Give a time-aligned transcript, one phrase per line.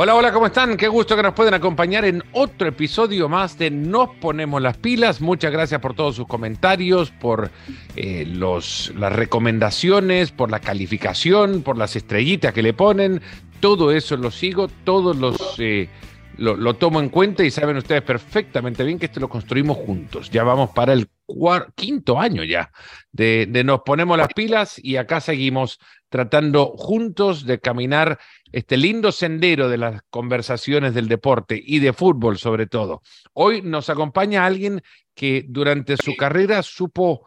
[0.00, 0.76] Hola, hola, ¿cómo están?
[0.76, 5.20] Qué gusto que nos pueden acompañar en otro episodio más de Nos Ponemos las Pilas.
[5.20, 7.50] Muchas gracias por todos sus comentarios, por
[7.96, 13.20] eh, los, las recomendaciones, por la calificación, por las estrellitas que le ponen.
[13.58, 15.56] Todo eso lo sigo, todos los...
[15.58, 15.88] Eh,
[16.36, 20.30] lo, tomo en cuenta y saben ustedes perfectamente bien que esto lo construimos juntos.
[20.30, 21.08] Ya vamos para el
[21.74, 22.70] quinto año ya
[23.10, 28.18] de, de, Nos Ponemos las Pilas y acá seguimos tratando juntos de caminar
[28.52, 33.02] este lindo sendero de las conversaciones del deporte y de fútbol sobre todo.
[33.32, 34.82] Hoy nos acompaña alguien
[35.14, 37.26] que durante su carrera supo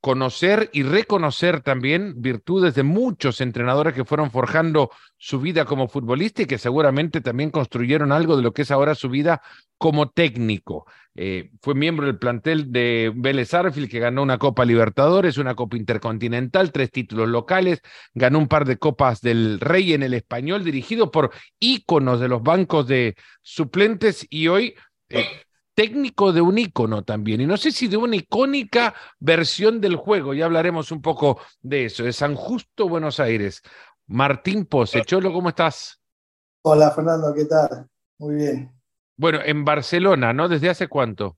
[0.00, 6.42] conocer y reconocer también virtudes de muchos entrenadores que fueron forjando su vida como futbolista
[6.42, 9.42] y que seguramente también construyeron algo de lo que es ahora su vida
[9.76, 10.86] como técnico.
[11.14, 15.76] Eh, fue miembro del plantel de Vélez Arfield que ganó una Copa Libertadores, una Copa
[15.76, 17.82] Intercontinental, tres títulos locales,
[18.14, 22.42] ganó un par de Copas del Rey en el español, dirigido por íconos de los
[22.42, 24.74] bancos de suplentes y hoy...
[25.08, 25.45] Eh,
[25.76, 30.32] técnico de un icono también, y no sé si de una icónica versión del juego,
[30.32, 33.62] ya hablaremos un poco de eso, de San Justo, Buenos Aires.
[34.06, 36.00] Martín Pose, Cholo, ¿cómo estás?
[36.62, 37.86] Hola Fernando, ¿qué tal?
[38.18, 38.72] Muy bien.
[39.18, 40.48] Bueno, en Barcelona, ¿no?
[40.48, 41.36] ¿Desde hace cuánto?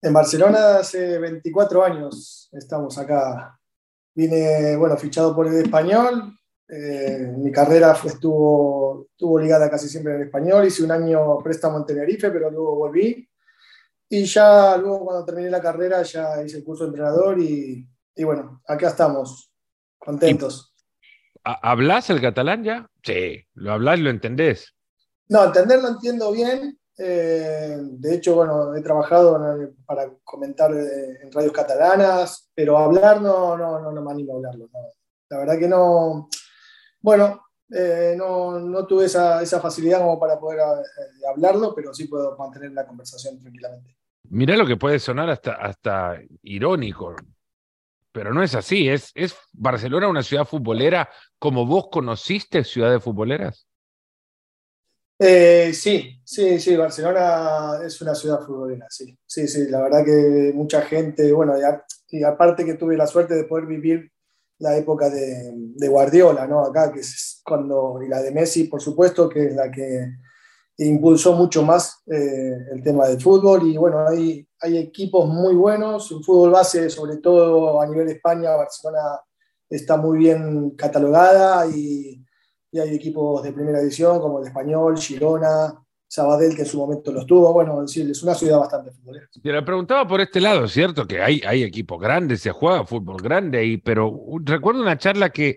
[0.00, 3.58] En Barcelona hace 24 años estamos acá.
[4.14, 6.38] Vine, bueno, fichado por el español.
[6.68, 10.66] Eh, mi carrera estuvo, estuvo ligada casi siempre en el español.
[10.66, 13.28] Hice un año préstamo en Tenerife, pero luego volví.
[14.14, 17.88] Y ya luego cuando terminé la carrera ya hice el curso de entrenador y,
[18.22, 19.50] bueno, acá estamos,
[19.98, 20.74] contentos.
[21.42, 22.86] ¿Hablas el catalán ya?
[23.02, 24.74] Sí, lo hablas y lo entendés.
[25.30, 26.78] No, entenderlo entiendo bien.
[26.98, 29.40] Eh, de hecho, bueno, he trabajado
[29.86, 34.36] para comentar eh, en radios catalanas, pero hablar no, no, no, no me animo a
[34.36, 34.68] hablarlo.
[35.30, 36.28] La verdad que no.
[37.00, 40.60] Bueno, eh, no, no, tuve esa, esa, facilidad como para poder
[41.26, 44.01] hablarlo, pero sí puedo mantener la conversación tranquilamente.
[44.32, 47.14] Mirá lo que puede sonar hasta, hasta irónico,
[48.12, 48.88] pero no es así.
[48.88, 51.06] ¿Es, ¿Es Barcelona una ciudad futbolera
[51.38, 53.66] como vos conociste ciudades futboleras?
[55.18, 60.50] Eh, sí, sí, sí, Barcelona es una ciudad futbolera, sí, sí, sí, la verdad que
[60.54, 61.54] mucha gente, bueno,
[62.08, 64.10] y, aparte que tuve la suerte de poder vivir
[64.58, 66.64] la época de, de, Guardiola, ¿no?
[66.64, 70.16] Acá, que es cuando, y la de Messi, por supuesto, que es la que
[70.86, 76.10] impulsó mucho más eh, el tema del fútbol y bueno, hay, hay equipos muy buenos,
[76.10, 79.20] el fútbol base, sobre todo a nivel de España, Barcelona
[79.68, 82.24] está muy bien catalogada y,
[82.70, 85.74] y hay equipos de primera división como el Español, Girona,
[86.12, 87.52] Sabadell, que en su momento los tuvo.
[87.54, 89.26] Bueno, es es una ciudad bastante futbolera.
[89.42, 91.06] Te la preguntaba por este lado, ¿cierto?
[91.06, 94.14] Que hay, hay equipos grandes, se juega fútbol grande ahí, pero
[94.44, 95.56] recuerdo una charla que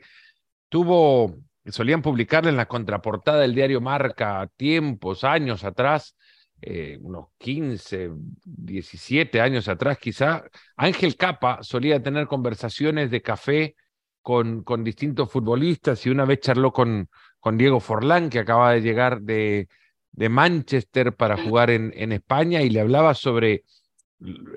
[0.70, 1.36] tuvo
[1.72, 6.16] solían publicarle en la contraportada del diario Marca tiempos, años atrás,
[6.62, 8.12] eh, unos 15,
[8.46, 13.76] 17 años atrás quizá, Ángel Capa solía tener conversaciones de café
[14.22, 17.10] con, con distintos futbolistas y una vez charló con,
[17.40, 19.68] con Diego Forlán, que acaba de llegar de,
[20.12, 23.64] de Manchester para jugar en, en España y le hablaba sobre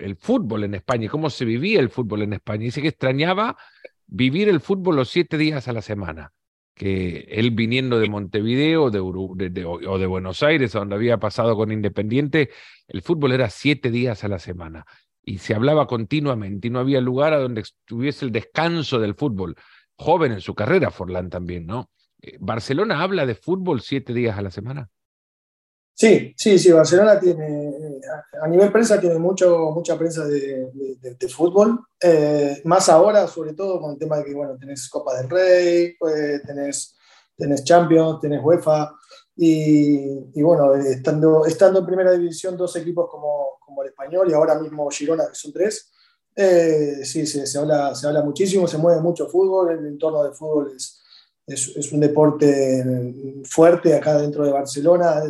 [0.00, 2.64] el fútbol en España y cómo se vivía el fútbol en España.
[2.64, 3.56] Dice que extrañaba
[4.06, 6.32] vivir el fútbol los siete días a la semana
[6.78, 12.50] que él viniendo de Montevideo de, o de Buenos Aires, donde había pasado con Independiente,
[12.86, 14.86] el fútbol era siete días a la semana
[15.22, 19.56] y se hablaba continuamente y no había lugar a donde estuviese el descanso del fútbol.
[19.96, 21.90] Joven en su carrera, Forlán también, ¿no?
[22.22, 24.88] Eh, ¿Barcelona habla de fútbol siete días a la semana?
[26.00, 28.00] Sí, sí, sí, Barcelona tiene,
[28.40, 30.70] a nivel prensa tiene mucho, mucha prensa de,
[31.28, 35.28] fútbol, eh, más ahora, sobre todo con el tema de que, bueno, tenés Copa del
[35.28, 36.94] Rey, pues, tenés,
[37.36, 38.92] tenés Champions, tenés UEFA,
[39.34, 44.56] y, bueno, estando, estando en primera división dos equipos como, como el español y ahora
[44.56, 45.90] mismo Girona, que son tres,
[46.36, 50.74] eh, sí, se, habla, se habla muchísimo, se mueve mucho fútbol, el entorno del fútbol
[50.76, 51.02] es,
[51.44, 52.84] es un deporte
[53.42, 55.24] fuerte acá dentro de Barcelona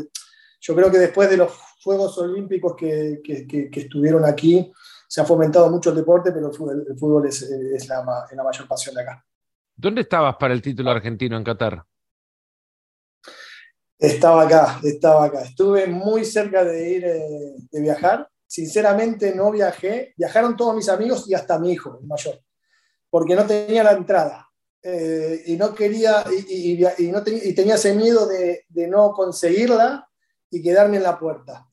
[0.60, 1.52] yo creo que después de los
[1.82, 3.22] Juegos Olímpicos que,
[3.72, 4.70] estuvieron aquí,
[5.06, 9.24] se ha fomentado mucho el deporte, pero el fútbol, es, la, mayor pasión de acá.
[9.76, 11.84] ¿Dónde estabas para el título argentino en Qatar?
[13.96, 15.42] Estaba acá, estaba acá.
[15.42, 18.28] Estuve muy cerca de ir, eh, de viajar.
[18.46, 20.14] Sinceramente no viajé.
[20.16, 22.40] Viajaron todos mis amigos y hasta mi hijo, el mayor,
[23.08, 24.48] porque no tenía la entrada.
[24.82, 30.07] Eh, y no quería, y, no tenía ese miedo de, de no conseguirla
[30.50, 31.68] y quedarme en la puerta.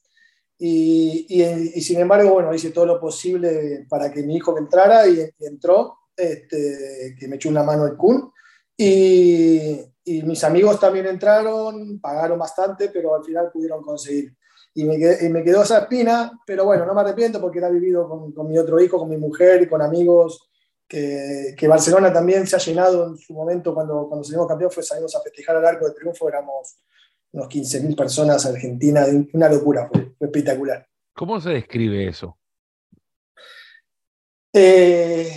[0.57, 5.07] Y, y, sin embargo, bueno, hice todo lo posible para que mi hijo me entrara
[5.07, 8.31] y, entró, este, que me echó una mano el Kun.
[8.77, 14.35] Y, mis amigos también entraron, pagaron bastante, pero al final pudieron conseguir.
[14.75, 18.47] Y me, quedó esa espina, pero bueno, no me arrepiento porque la he vivido con,
[18.47, 20.49] mi otro hijo, con mi mujer y con amigos,
[20.87, 25.15] que, Barcelona también se ha llenado en su momento cuando, cuando salimos campeón, fue salimos
[25.15, 26.77] a festejar al arco de triunfo, éramos
[27.35, 30.87] unos 15.000 personas argentinas, una locura, fue, espectacular.
[31.13, 32.37] ¿Cómo se describe eso?
[34.53, 35.33] Eh,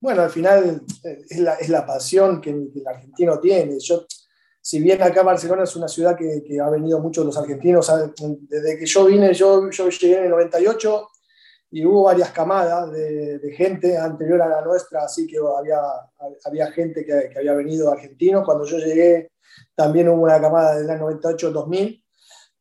[0.00, 3.78] bueno, al final eh, es la, es la pasión que, el argentino tiene.
[3.80, 4.06] Yo,
[4.62, 7.92] si bien acá Barcelona es una ciudad que, que ha venido muchos los argentinos,
[8.48, 11.08] desde que yo vine, yo, yo llegué en el 98
[11.74, 15.80] y hubo varias camadas de, de, gente anterior a la nuestra, así que había,
[16.44, 18.44] había gente que, que había venido argentinos.
[18.44, 19.32] Cuando yo llegué
[19.74, 22.04] también hubo una camada del año 98 2000,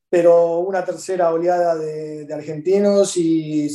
[0.09, 3.67] pero una tercera oleada de, de argentinos y,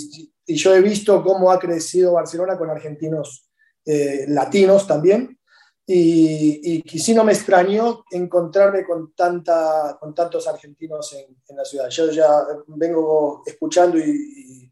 [0.44, 3.48] y, yo he visto cómo ha crecido Barcelona con argentinos
[3.84, 5.38] eh, latinos también.
[5.86, 11.88] Y, y, sí no me extrañó encontrarme con, tanta, con tantos argentinos en, la ciudad.
[11.90, 12.28] Yo ya
[12.66, 14.67] vengo escuchando y, y,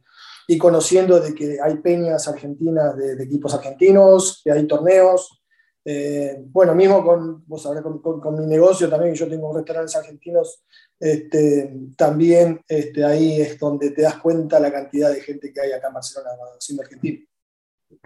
[0.57, 5.43] conociendo de que hay peñas argentinas de, equipos argentinos, que hay torneos.
[5.85, 10.65] Eh, bueno, mismo con, vos con, con, mi negocio también, yo tengo restaurantes argentinos,
[10.99, 15.73] este, también este, ahí es donde te das cuenta la cantidad de gente que hay
[15.73, 17.25] acá en Barcelona siendo argentino.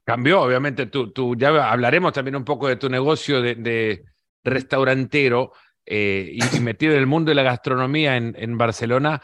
[0.05, 4.05] Cambió, obviamente, tú, tú, ya hablaremos también un poco de tu negocio de,
[4.43, 5.53] restaurantero
[5.87, 9.23] eh, y, metido en el mundo de la gastronomía en, en, Barcelona.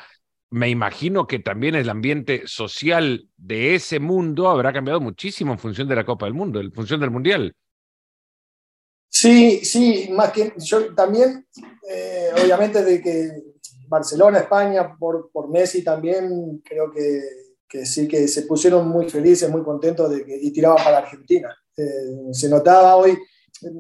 [0.50, 5.88] Me imagino que también el ambiente social de ese mundo habrá cambiado muchísimo en función
[5.88, 7.54] de la Copa del Mundo, en función del Mundial.
[9.08, 11.46] Sí, sí, más que yo también,
[11.88, 13.31] eh, obviamente, de que
[13.88, 19.62] Barcelona, España, por, por Messi también, creo que sí que se pusieron muy felices, muy
[19.62, 21.54] contentos de que, y tiraban para Argentina.
[21.76, 23.19] Eh, se notaba hoy,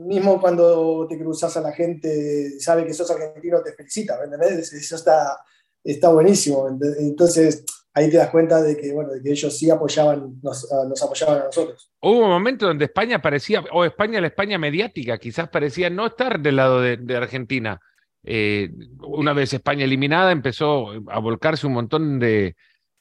[0.06, 4.72] mismo cuando te cruzas a la gente, sabe que sos argentino, te felicita, ¿entendés?
[4.72, 5.38] Eso está,
[5.86, 6.68] está buenísimo.
[6.98, 10.70] Entonces, ahí te das cuenta de que, bueno, de que ellos sí apoyaban, nos,
[11.02, 11.90] apoyaban a nosotros.
[12.00, 16.40] Hubo un momento donde España parecía, o España, la España mediática, quizás parecía no estar
[16.40, 17.80] del lado de, de Argentina.
[18.28, 18.70] Eh,
[19.06, 22.56] una vez España eliminada, empezó a volcarse un montón de,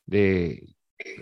[0.06, 0.75] de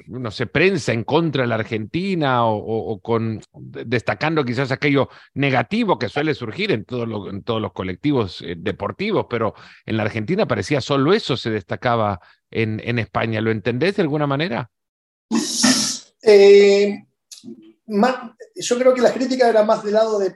[0.07, 6.09] no sé, prensa en contra de la Argentina o, con destacando quizás aquello negativo que
[6.09, 9.55] suele surgir en, en todos los colectivos eh, deportivos, pero
[9.85, 12.19] en la Argentina parecía solo eso se destacaba
[12.51, 13.41] en, en España.
[13.41, 14.69] ¿Lo entendés de alguna manera?
[16.21, 17.03] Eh,
[18.55, 20.31] yo creo que la crítica era más del lado de,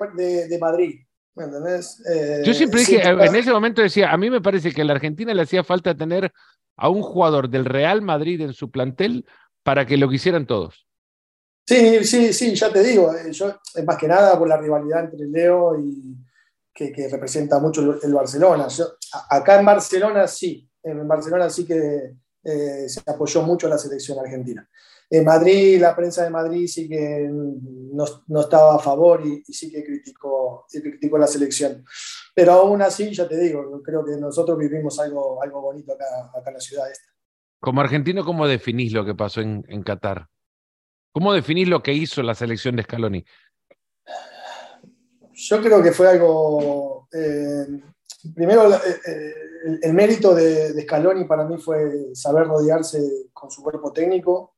[0.48, 1.00] de, Madrid.
[1.40, 4.94] Eh, yo siempre dije, en ese momento decía, a mí me parece que a la
[4.94, 6.32] Argentina le hacía falta tener
[6.76, 9.26] a un jugador del Real Madrid en su plantel
[9.64, 10.88] para que lo quisieran todos.
[11.66, 15.28] Sí, sí, sí, ya te digo, eh, yo, más que nada por la rivalidad entre
[15.28, 16.16] Leo y
[16.74, 18.68] que, representa mucho el, Barcelona.
[19.30, 24.68] acá en Barcelona sí, en Barcelona sí que eh, se apoyó mucho la selección argentina.
[25.10, 29.72] En Madrid, la prensa de Madrid sí que no, no estaba a favor y, sí
[29.72, 31.86] que criticó, criticó la selección.
[32.36, 36.50] Pero aún así, ya te digo, creo que nosotros vivimos algo, algo bonito acá, acá
[36.50, 37.10] en la ciudad esta.
[37.60, 40.28] Como argentino, ¿cómo definís lo que pasó en, en Qatar?
[41.14, 43.26] ¿Cómo definís lo que hizo la selección de Scaloni?
[45.34, 47.08] Yo creo que fue algo...
[47.14, 47.66] Eh,
[48.36, 49.34] primero, eh, eh,
[49.84, 54.57] el, mérito de, de Scaloni para mí fue saber rodearse con su cuerpo técnico,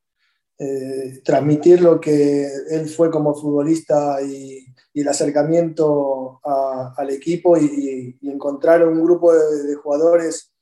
[0.62, 8.86] eh, transmitir lo que él fue como futbolista y, el acercamiento al equipo y, encontrar
[8.86, 10.52] un grupo de, jugadores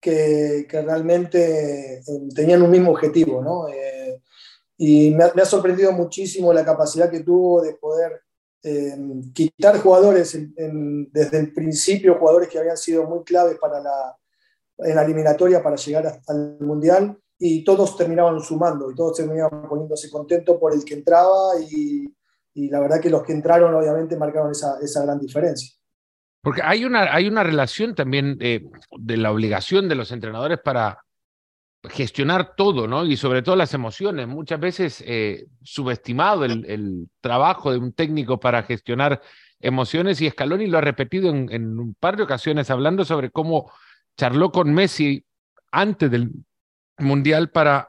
[0.00, 2.02] que, realmente eh,
[2.34, 3.42] tenían un mismo objetivo.
[3.42, 3.68] ¿no?
[3.68, 4.22] Eh,
[4.78, 8.22] y me ha, sorprendido muchísimo la capacidad que tuvo de poder
[9.34, 10.38] quitar jugadores
[11.12, 14.16] desde el principio, jugadores que habían sido muy claves para la,
[14.78, 20.08] en la eliminatoria para llegar al Mundial y todos terminaban sumando y todos terminaban poniéndose
[20.08, 22.06] contentos por el que entraba y,
[22.54, 25.74] y la verdad que los que entraron obviamente marcaron esa, esa gran diferencia.
[26.40, 31.04] Porque hay una, hay una relación también de la obligación de los entrenadores para
[31.82, 33.04] gestionar todo, ¿no?
[33.04, 34.28] Y sobre todo las emociones.
[34.28, 39.20] Muchas veces eh, subestimado el, el, trabajo de un técnico para gestionar
[39.58, 43.72] emociones y Scaloni lo ha repetido en, en un par de ocasiones hablando sobre cómo
[44.16, 45.24] charló con Messi
[45.72, 46.30] antes del,
[46.98, 47.88] mundial para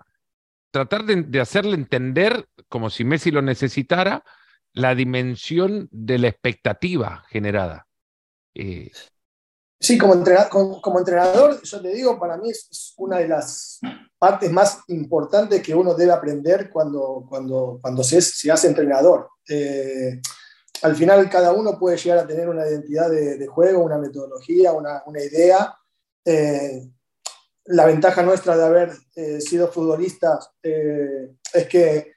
[0.71, 4.23] tratar de, hacerle entender, como si Messi lo necesitara,
[4.73, 7.87] la dimensión de la expectativa generada.
[8.55, 8.89] Eh,
[9.79, 13.79] sí, como entrenador, como, entrenador, yo te digo, para mí es una de las
[14.17, 19.29] partes más importantes que uno debe aprender cuando, cuando, cuando se, se hace entrenador.
[19.47, 20.19] Eh,
[20.81, 25.01] al final cada uno puede llegar a tener una identidad de, juego, una metodología, una,
[25.23, 25.75] idea.
[26.25, 26.89] Eh,
[27.65, 32.13] la ventaja nuestra de haber eh, sido futbolistas es que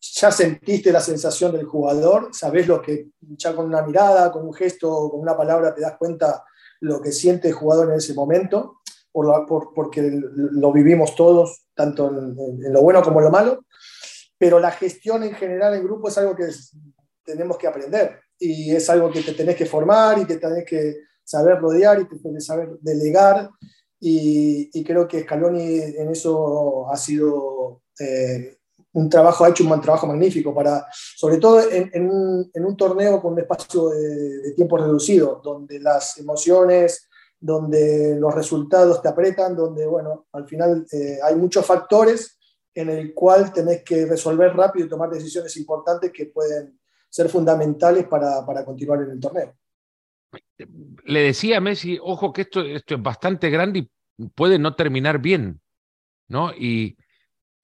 [0.00, 4.54] ya sentiste la sensación del jugador, sabes lo que, ya con una mirada, con un
[4.54, 6.44] gesto, con una palabra te das cuenta
[6.80, 8.80] lo que siente el jugador en ese momento,
[9.12, 10.02] por, porque
[10.34, 13.64] lo vivimos todos, tanto en, lo bueno como en lo malo,
[14.38, 16.48] pero la gestión en general en grupo es algo que
[17.24, 20.96] tenemos que aprender y es algo que te tenés que formar y que tenés que
[21.24, 23.48] saber rodear y que tenés que saber delegar
[24.00, 28.58] y, creo que Scaloni en eso ha sido eh,
[28.92, 33.40] un trabajo, ha hecho un trabajo magnífico para, sobre todo en, un, torneo con un
[33.40, 40.46] espacio de, tiempo reducido, donde las emociones, donde los resultados te apretan, donde, bueno, al
[40.46, 42.38] final eh, hay muchos factores
[42.74, 48.06] en el cual tenés que resolver rápido y tomar decisiones importantes que pueden ser fundamentales
[48.06, 49.54] para, para continuar en el torneo.
[51.04, 55.60] Le decía a Messi, ojo que esto, es bastante grande y puede no terminar bien,
[56.28, 56.52] ¿no?
[56.52, 56.96] Y,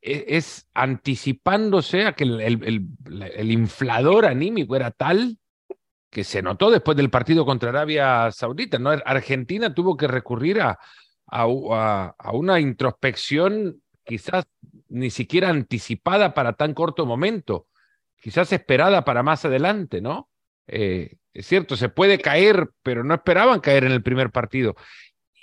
[0.03, 5.39] e, es anticipándose a que el, inflador anímico era tal
[6.11, 8.79] que se notó después del partido contra Arabia Saudita.
[8.79, 8.91] ¿no?
[8.91, 10.79] Argentina tuvo que recurrir a,
[11.27, 14.45] a, una introspección quizás
[14.89, 17.69] ni siquiera anticipada para tan corto momento,
[18.21, 20.29] quizás esperada para más adelante, ¿no?
[20.67, 24.77] Eh, es cierto, se puede caer, pero no esperaban caer en el primer partido.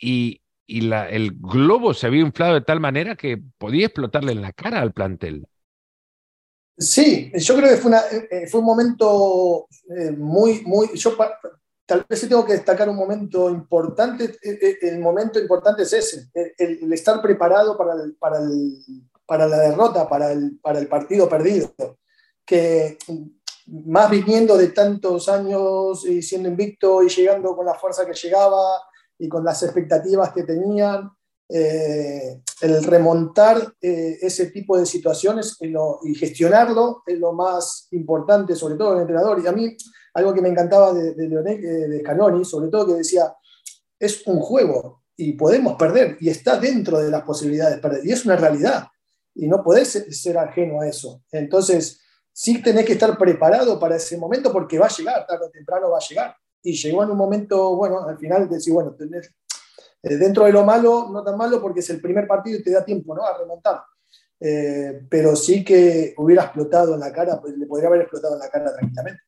[0.01, 0.41] Y,
[0.71, 4.93] el globo se había inflado de tal manera que podía explotarle en la cara al
[4.93, 5.47] plantel.
[6.77, 9.67] Sí, yo creo que fue, eh, eh, un momento
[9.97, 11.17] eh, muy, muy, yo
[11.87, 16.29] tal vez tengo que destacar un momento importante, el momento importante es ese,
[16.59, 21.73] el, estar preparado para, para, la derrota, para el partido perdido,
[22.45, 22.97] que
[23.85, 28.81] más viniendo de tantos años y siendo invicto y llegando con la fuerza que llegaba,
[29.19, 31.11] y con las expectativas que tenían,
[31.49, 38.75] eh, el remontar eh, ese tipo de situaciones y, gestionarlo es lo más importante, sobre
[38.75, 39.41] todo el entrenador.
[39.43, 39.75] Y a mí,
[40.13, 43.33] algo que me encantaba de, de Leonel, eh, de Scaloni, sobre todo que decía,
[43.99, 48.05] es un juego y podemos perder y está dentro de las posibilidades de perder.
[48.05, 48.87] Y es una realidad
[49.35, 51.23] y no podés ser ajeno a eso.
[51.31, 51.99] Entonces,
[52.39, 55.89] sí tenés que estar preparado para ese momento porque va a llegar, tarde o temprano
[55.89, 59.35] va a llegar y llegó en un momento, bueno, al final decir, bueno, tenés,
[60.01, 62.71] eh, dentro de lo malo, no tan malo porque es el primer partido y te
[62.71, 63.25] da tiempo ¿no?
[63.25, 63.81] a remontar.
[64.39, 68.39] Eh, pero sí que hubiera explotado en la cara, pues le podría haber explotado en
[68.39, 69.21] la cara tranquilamente.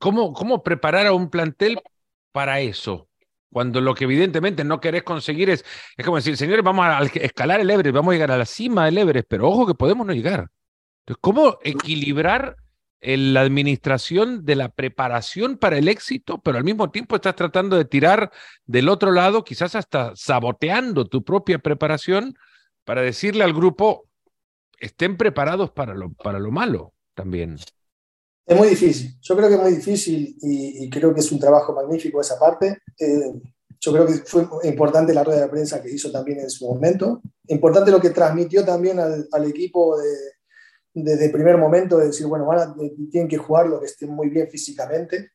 [0.00, 1.80] ¿Cómo, cómo preparar a un plantel
[2.32, 3.08] para eso?
[3.52, 5.64] Cuando lo que evidentemente no querés conseguir es,
[5.96, 8.86] es como decir, señores, vamos a escalar el Everest, vamos a llegar a la cima
[8.86, 10.50] del Everest, pero ojo que podemos no llegar.
[11.08, 12.56] Entonces, ¿cómo equilibrar
[13.00, 17.86] la administración de la preparación para el éxito, pero al mismo tiempo estás tratando de
[17.86, 18.30] tirar
[18.66, 22.36] del otro lado, quizás hasta saboteando tu propia preparación
[22.84, 24.06] para decirle al grupo,
[24.80, 27.56] estén preparados para lo, para lo malo también.
[28.44, 31.72] Es muy difícil, yo creo que es muy difícil y, creo que es un trabajo
[31.72, 32.82] magnífico esa parte.
[32.98, 33.32] Eh,
[33.80, 37.22] yo creo que fue importante la rueda de prensa que hizo también en su momento,
[37.46, 40.37] importante lo que transmitió también al equipo de,
[41.04, 42.74] desde el primer momento de decir, bueno, van
[43.10, 45.32] tienen que jugar lo que estén muy bien físicamente.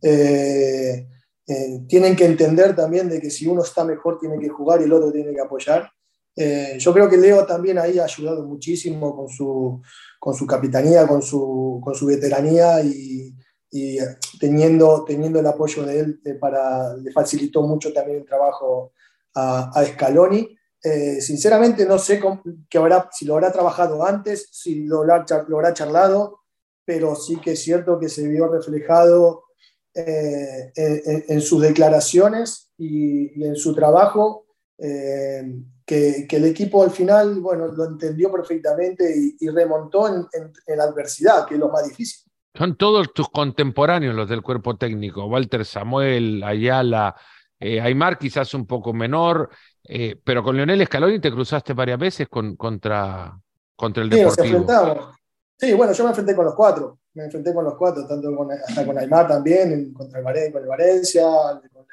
[0.00, 1.06] Eh,
[1.46, 4.84] eh, tienen que entender también de que si uno está mejor tiene que jugar y
[4.84, 5.90] el otro tiene que apoyar.
[6.34, 9.82] Eh, yo creo que Leo también ahí ha ayudado muchísimo con su,
[10.18, 13.34] con su capitanía, con su, con su veteranía y,
[13.70, 13.98] y,
[14.40, 18.92] teniendo, teniendo el apoyo de él para, le facilitó mucho también el trabajo
[19.34, 20.56] a, a Scaloni.
[20.84, 22.20] Eh, sinceramente no sé
[22.74, 25.24] habrá, si lo habrá trabajado antes, si lo habrá,
[25.74, 26.40] charlado,
[26.84, 29.44] pero sí que es cierto que se vio reflejado
[29.94, 34.46] eh, en, sus declaraciones y, en su trabajo,
[34.78, 35.54] eh,
[35.86, 40.26] que, el equipo al final bueno, lo entendió perfectamente y, remontó en,
[40.76, 42.28] la adversidad, que es lo más difícil.
[42.54, 47.14] Son todos tus contemporáneos los del cuerpo técnico, Walter Samuel, Ayala,
[47.62, 49.50] Aymar quizás un poco menor,
[49.84, 53.38] eh, pero con Leonel Scaloni te cruzaste varias veces con, contra,
[53.76, 55.12] contra el sí, Deportivo.
[55.58, 56.98] Sí, bueno, yo me enfrenté con los cuatro.
[57.14, 60.68] Me enfrenté con los cuatro, tanto con, hasta con Aymar también, contra el, con el
[60.68, 61.24] Valencia,
[61.72, 61.86] con,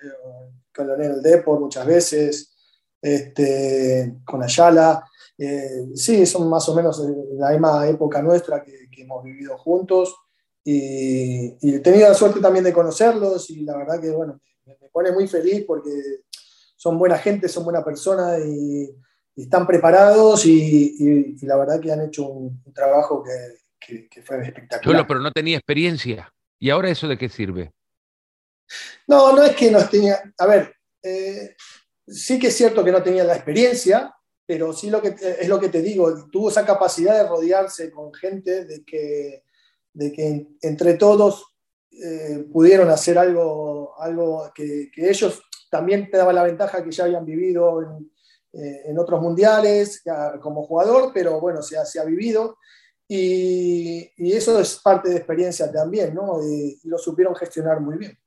[0.74, 2.56] con Leonel el Depor muchas veces,
[3.02, 5.04] este, con Ayala.
[5.38, 7.02] Eh, sí, son más o menos
[7.34, 10.16] la misma época nuestra que, hemos vivido juntos.
[10.64, 14.40] Y, he tenido la suerte también de conocerlos y la verdad que, bueno,
[14.90, 15.90] me, pone muy feliz porque
[16.76, 18.90] son buena gente, son buena persona y,
[19.36, 25.08] están preparados y, la verdad que han hecho un, trabajo que, fue espectacular.
[25.08, 26.34] pero no tenía experiencia.
[26.60, 27.72] ¿Y ahora eso de qué sirve?
[29.08, 31.56] No, no es que no tenía, a ver, eh,
[32.06, 34.14] sí que es cierto que no tenía la experiencia,
[34.46, 38.14] pero sí lo que, es lo que te digo, tuvo esa capacidad de rodearse con
[38.14, 39.44] gente de que,
[39.94, 41.49] de que entre todos
[42.04, 47.26] eh, pudieron hacer algo, algo que, ellos también te daban la ventaja que ya habían
[47.26, 48.12] vivido en,
[48.52, 50.04] eh, otros mundiales
[50.42, 52.58] como jugador, pero bueno, se se ha vivido.
[53.08, 56.40] Y, eso es parte de experiencia también, ¿no?
[56.44, 58.18] y lo supieron gestionar muy bien.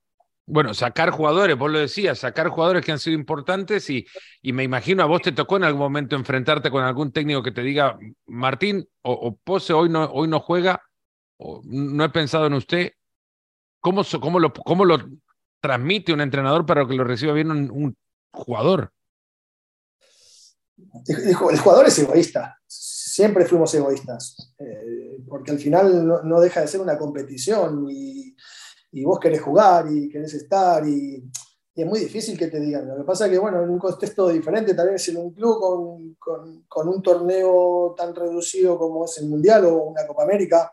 [0.44, 4.04] Bueno, sacar jugadores, vos lo decías, sacar jugadores que han sido importantes y,
[4.42, 7.52] y, me imagino a vos te tocó en algún momento enfrentarte con algún técnico que
[7.52, 10.82] te diga, Martín o, Pose hoy no, hoy no juega,
[11.36, 12.92] o no he pensado en usted.
[13.82, 14.96] ¿Cómo, cómo, lo, cómo lo
[15.60, 17.94] transmite un entrenador para que lo reciba bien un,
[18.32, 18.90] jugador?
[21.06, 26.80] El, jugador es egoísta, siempre fuimos egoístas, eh, porque al final no, deja de ser
[26.80, 28.34] una competición y
[28.92, 31.24] y vos querés jugar y querés estar y,
[31.74, 32.86] es muy difícil que te digan.
[32.86, 35.58] Lo que pasa es que, bueno, en un contexto diferente, también es en un club
[36.18, 40.70] con, con, un torneo tan reducido como es el Mundial o una Copa América,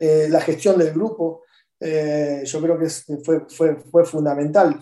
[0.00, 1.44] eh, la gestión del grupo,
[1.80, 2.88] eh, yo creo que
[3.24, 4.80] fue, fue, fue fundamental.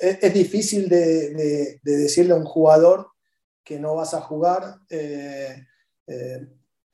[0.00, 3.08] es, difícil de, de, decirle a un jugador
[3.64, 4.76] que no vas a jugar.
[4.90, 5.56] Eh,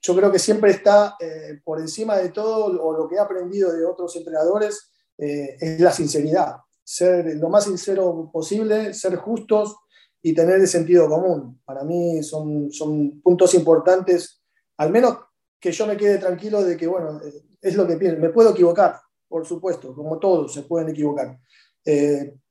[0.03, 3.73] yo creo que siempre está eh, por encima de todo, o lo que he aprendido
[3.73, 6.57] de otros entrenadores, eh, es la sinceridad.
[6.83, 9.77] Ser lo más sincero posible, ser justos
[10.21, 11.61] y tener el sentido común.
[11.65, 14.43] Para mí son, son puntos importantes,
[14.77, 15.19] al menos
[15.61, 18.21] que yo me quede tranquilo de que, bueno, eh, es lo que pienso.
[18.21, 19.01] Me puedo equivocar,
[19.33, 21.41] por supuesto, como todos se pueden equivocar.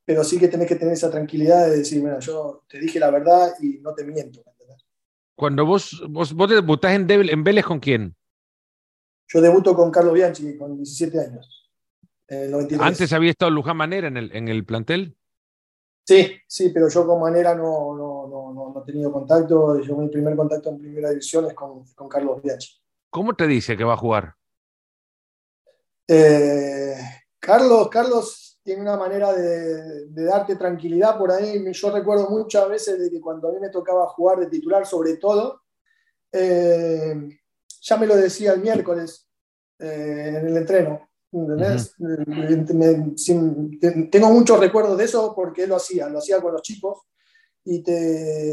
[0.04, 3.12] pero sí que tenés que tener esa tranquilidad de decir, bueno, yo te dije la
[3.12, 4.42] verdad y no te miento.
[5.36, 8.16] Cuando vos, vos, vos debutás en, en Vélez, ¿con quién?
[9.28, 11.70] Yo debuto con Carlos Bianchi, con 17 años.
[12.80, 15.16] ¿Antes había estado Luján Manera en el, en el plantel?
[16.04, 19.80] Sí, sí, pero yo con Manera no, no, no, no he tenido contacto.
[19.82, 22.82] Yo mi primer contacto en primera división es con, con Carlos Bianchi.
[23.10, 24.36] ¿Cómo te dice que va a jugar?
[26.14, 26.94] Eh,
[27.40, 31.64] Carlos, Carlos tiene una manera de, darte tranquilidad por ahí.
[31.72, 35.16] Yo recuerdo muchas veces de que cuando a mí me tocaba jugar de titular, sobre
[35.16, 35.62] todo,
[36.34, 37.16] eh,
[37.82, 39.26] ya me lo decía el miércoles
[39.80, 41.10] eh, en el entreno.
[44.12, 47.08] tengo muchos recuerdos de eso porque él lo hacía, lo hacía con los chicos.
[47.64, 47.84] Y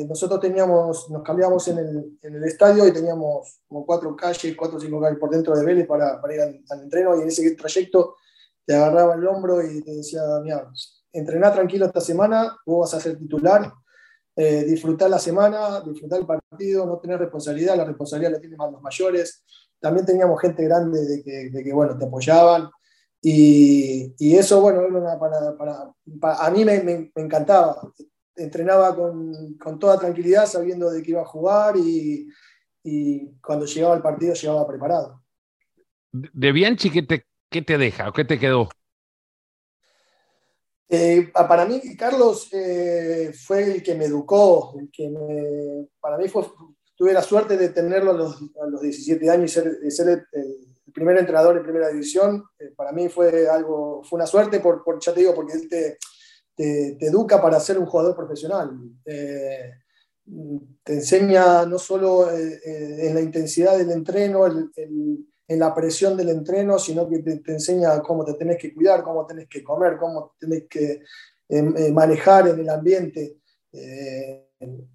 [0.07, 4.77] nosotros teníamos, nos cambiamos en el, en el, estadio y teníamos como cuatro calles, cuatro
[4.77, 7.17] o cinco calles por dentro de Vélez para, para ir al, al entreno.
[7.17, 8.17] Y en ese trayecto
[8.67, 10.71] te agarraba el hombro y te decía, mira,
[11.13, 13.73] entrená tranquilo esta semana, vos vas a ser titular,
[14.37, 18.71] eh, disfrutar la semana, disfrutar el partido, no tener responsabilidad, la responsabilidad la tienen más
[18.71, 19.43] los mayores.
[19.81, 22.69] También teníamos gente grande de que, de que bueno, te apoyaban.
[23.21, 24.83] Y, y eso, bueno,
[25.19, 25.93] para, para,
[26.39, 27.81] a mí me, me, encantaba.
[28.39, 32.29] Entrenaba con, con, toda tranquilidad, sabiendo de que iba a jugar y,
[32.83, 35.23] y cuando llegaba el partido llegaba preparado.
[36.11, 38.69] De Bianchi, ¿qué te, ¿Qué te deja o qué te quedó?
[40.91, 46.45] Eh, para mí, Carlos eh, fue el que me educó, el que para mí fue,
[46.95, 50.27] tuve la suerte de tenerlo a los, a los 17 años y ser, el,
[50.93, 52.45] primer entrenador en primera división.
[52.59, 55.69] Eh, para mí fue algo, fue una suerte, por, por ya te digo, porque él
[55.69, 55.99] te,
[56.59, 58.71] te, educa para ser un jugador profesional.
[59.05, 64.47] te enseña no solo en la intensidad del entreno,
[65.49, 69.27] en la presión del entreno, sino que te, enseña cómo te tenés que cuidar, cómo
[69.27, 71.03] tenés que comer, cómo tenés que
[71.49, 73.39] em, eh, manejar en el ambiente.
[73.73, 74.45] Eh,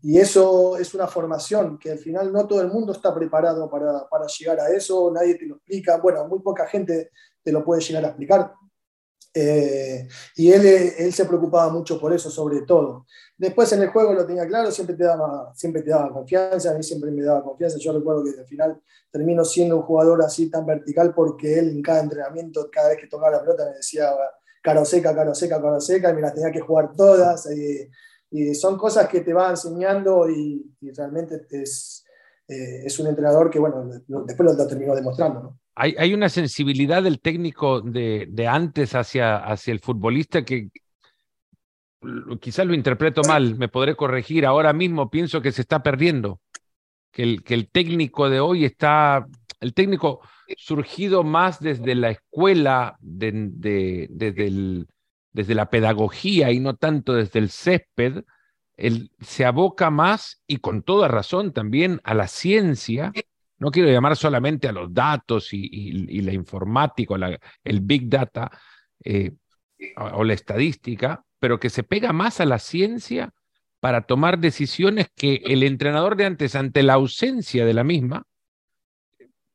[0.04, 4.08] y eso es una formación que al final no todo el mundo está preparado para,
[4.08, 7.10] para, llegar a eso, nadie te lo explica, bueno, muy poca gente
[7.42, 8.54] te lo puede llegar a explicar.
[9.34, 10.66] Eh, y él,
[10.98, 13.06] él se preocupaba mucho por eso, sobre todo.
[13.38, 16.76] Después en el juego lo tenía claro, siempre te daba, siempre te daba confianza, a
[16.76, 17.78] mí siempre me daba confianza.
[17.80, 18.80] Yo recuerdo que al final
[19.12, 23.08] termino siendo un jugador así tan vertical porque él en cada entrenamiento, cada vez que
[23.08, 24.12] tocaba la pelota me decía
[24.62, 27.50] caro seca, caro seca, caro seca, y me las tenía que jugar todas.
[27.52, 27.90] Y,
[28.56, 32.04] son cosas que te va enseñando y, realmente es,
[32.48, 33.88] eh, es un entrenador que, bueno,
[34.26, 35.40] después lo, terminó demostrando.
[35.42, 35.60] ¿no?
[35.76, 40.70] Hay, hay, una sensibilidad del técnico de, de antes hacia, hacia el futbolista que,
[42.40, 46.40] quizás lo interpreto mal, me podré corregir, ahora mismo pienso que se está perdiendo,
[47.12, 49.26] que el, que el técnico de hoy está,
[49.60, 50.22] el técnico
[50.58, 53.50] surgido más desde la escuela, de,
[54.10, 54.86] desde,
[55.32, 58.24] desde la pedagogía y no tanto desde el césped,
[58.76, 63.14] él se aboca más y con toda razón también a la ciencia,
[63.64, 67.16] no quiero llamar solamente a los datos y, la informática,
[67.64, 68.52] el big data
[69.06, 69.32] eh,
[69.96, 73.32] o la estadística, pero que se pega más a la ciencia
[73.80, 78.24] para tomar decisiones que el entrenador de antes, ante la ausencia de la misma,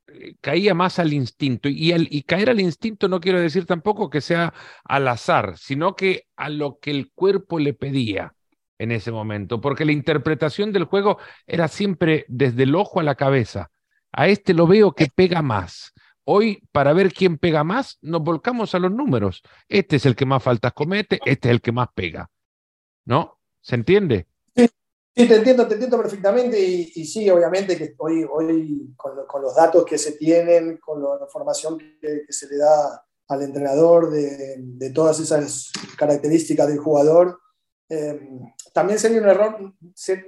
[0.06, 1.68] eh, caía más al instinto.
[1.68, 6.24] Y, y caer al instinto no quiero decir tampoco que sea al azar, sino que
[6.34, 8.32] a lo que el cuerpo le pedía
[8.78, 13.14] en ese momento, porque la interpretación del juego era siempre desde el ojo a la
[13.14, 13.70] cabeza.
[14.12, 15.92] A este lo veo que pega más.
[16.24, 19.42] Hoy, para ver quién pega más, nos volcamos a los números.
[19.68, 22.30] Este es el que más faltas comete, este es el que más pega.
[23.06, 23.38] ¿No?
[23.60, 24.26] ¿Se entiende?
[24.54, 29.84] Sí, te entiendo, te entiendo perfectamente y, sí, obviamente que hoy, hoy con, los datos
[29.84, 35.18] que se tienen, con la información que, se le da al entrenador de, de todas
[35.18, 37.40] esas características del jugador,
[37.88, 38.20] eh,
[38.72, 39.74] también sería un error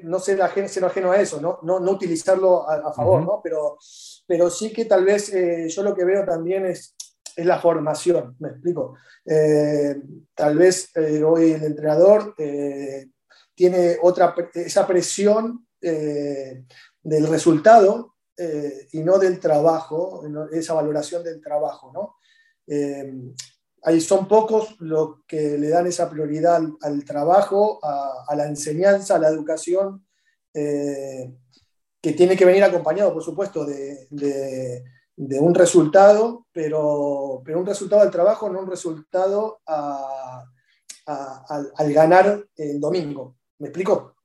[0.03, 3.41] no ser ajeno, a eso, no, no, no utilizarlo a, favor, ¿no?
[3.43, 3.79] pero,
[4.27, 6.95] pero sí que tal vez eh, yo lo que veo también es,
[7.37, 8.97] es la formación, me explico.
[9.25, 9.97] Eh,
[10.35, 10.91] tal vez
[11.25, 12.35] hoy el entrenador
[13.55, 18.15] tiene otra, esa presión del resultado
[18.93, 20.23] y no del trabajo,
[20.53, 22.17] esa valoración del trabajo, ¿no?
[23.83, 29.19] Ahí son pocos los que le dan esa prioridad al, trabajo, a, la enseñanza, a
[29.19, 30.07] la educación,
[30.55, 31.33] eh,
[32.01, 34.85] que tiene que venir acompañado, por supuesto, de,
[35.17, 39.61] un resultado, pero, pero, un resultado del trabajo, no un resultado
[41.07, 43.37] al ganar el domingo.
[43.59, 44.17] ¿Me explico?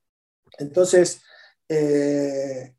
[0.58, 1.22] Entonces,
[1.68, 2.76] eh,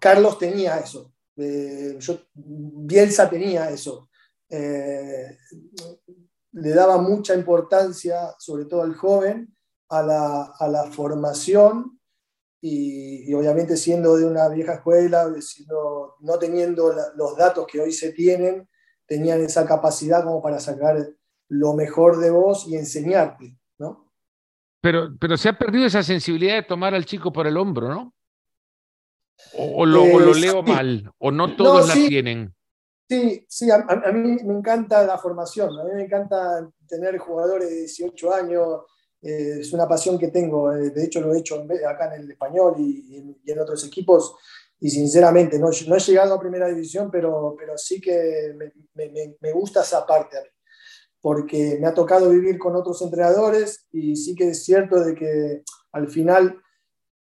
[0.00, 1.98] Carlos tenía eso, eh,
[2.34, 4.08] Bielsa tenía eso.
[4.54, 5.38] Eh,
[6.52, 9.56] le daba mucha importancia, sobre todo al joven,
[9.88, 11.98] a la, formación
[12.60, 15.26] y, obviamente siendo de una vieja escuela,
[16.20, 18.68] no teniendo los datos que hoy se tienen,
[19.06, 20.98] tenían esa capacidad como para sacar
[21.48, 24.12] lo mejor de vos y enseñarte, ¿no?
[24.82, 28.14] Pero, pero se ha perdido esa sensibilidad de tomar al chico por el hombro, ¿no?
[29.54, 32.54] O, lo, lo, leo mal, o no todos la tienen.
[33.12, 37.80] Sí, sí, a, mí me encanta la formación, a mí me encanta tener jugadores de
[37.80, 38.84] 18 años,
[39.20, 42.30] eh, es una pasión que tengo, eh, de hecho lo he hecho acá en el
[42.30, 44.34] español y, en otros equipos,
[44.80, 48.54] y sinceramente no, no, he llegado a primera división, pero, pero sí que
[48.94, 50.48] me, me, gusta esa parte a mí,
[51.20, 55.64] porque me ha tocado vivir con otros entrenadores y sí que es cierto de que
[55.92, 56.58] al final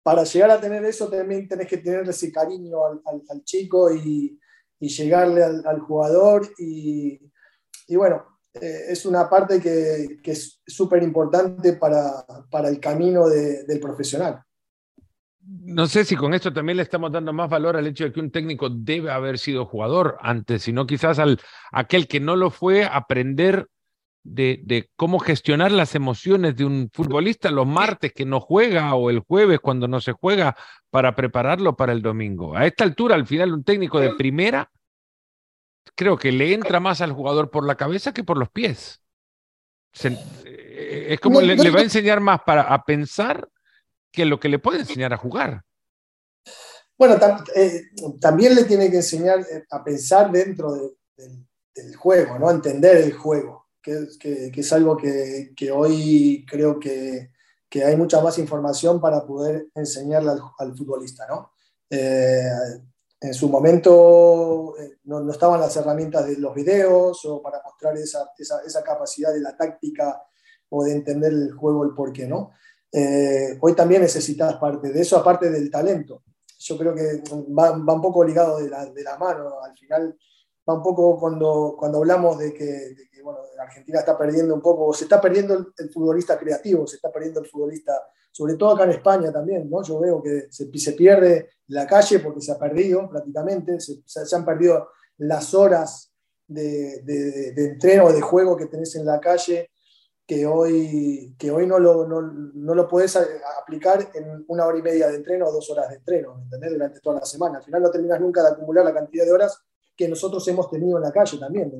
[0.02, 4.40] para llegar a tener eso también tenés que tener ese cariño al, al chico y
[4.78, 7.20] y llegarle al, jugador y,
[7.88, 8.24] y bueno,
[8.60, 14.42] eh, es una parte que, que es súper importante para, para, el camino del profesional.
[15.40, 18.20] No sé si con esto también le estamos dando más valor al hecho de que
[18.20, 21.38] un técnico debe haber sido jugador antes, sino quizás al
[21.70, 23.68] aquel que no lo fue aprender
[24.28, 29.10] de, de, cómo gestionar las emociones de un futbolista los martes que no juega o
[29.10, 30.56] el jueves cuando no se juega
[30.90, 32.56] para prepararlo para el domingo.
[32.56, 34.70] A esta altura, al final, un técnico de primera
[35.94, 39.00] creo que le entra más al jugador por la cabeza que por los pies.
[40.04, 43.48] Eh, es como le, va a enseñar más para a pensar
[44.12, 45.62] que lo que le puede enseñar a jugar.
[46.98, 47.16] Bueno,
[47.54, 47.82] eh,
[48.20, 50.72] también le tiene que enseñar eh, a pensar dentro
[51.74, 52.48] del juego, ¿no?
[52.48, 57.30] A entender el juego que, es algo que, hoy creo que,
[57.84, 61.26] hay mucha más información para poder enseñarle al, futbolista.
[61.28, 61.50] ¿no?
[61.90, 62.40] Eh,
[63.20, 68.30] en su momento eh, no, estaban las herramientas de los videos o para mostrar esa,
[68.38, 70.22] esa, capacidad de la táctica
[70.70, 72.26] o de entender el juego, el porqué.
[72.26, 72.52] ¿no?
[72.90, 76.22] Eh, hoy también necesitas parte de eso, aparte del talento.
[76.58, 77.22] Yo creo que
[77.56, 79.60] va, un poco ligado de la, de la mano.
[79.62, 80.16] Al final
[80.68, 85.04] va un poco cuando, cuando hablamos de que, bueno, Argentina está perdiendo un poco, se
[85.04, 87.92] está perdiendo el, futbolista creativo, se está perdiendo el futbolista,
[88.30, 89.82] sobre todo acá en España también, ¿no?
[89.82, 94.36] Yo veo que se, se pierde la calle porque se ha perdido prácticamente, se, se
[94.36, 96.12] han perdido las horas
[96.46, 99.70] de, de, de, entreno, de juego que tenés en la calle,
[100.26, 104.82] que hoy, que hoy no, lo, no, no lo puedes aplicar en una hora y
[104.82, 106.72] media de entreno o dos horas de entreno, ¿entendés?
[106.72, 107.58] Durante toda la semana.
[107.58, 109.62] Al final no terminas nunca de acumular la cantidad de horas
[109.96, 111.72] que nosotros hemos tenido en la calle también.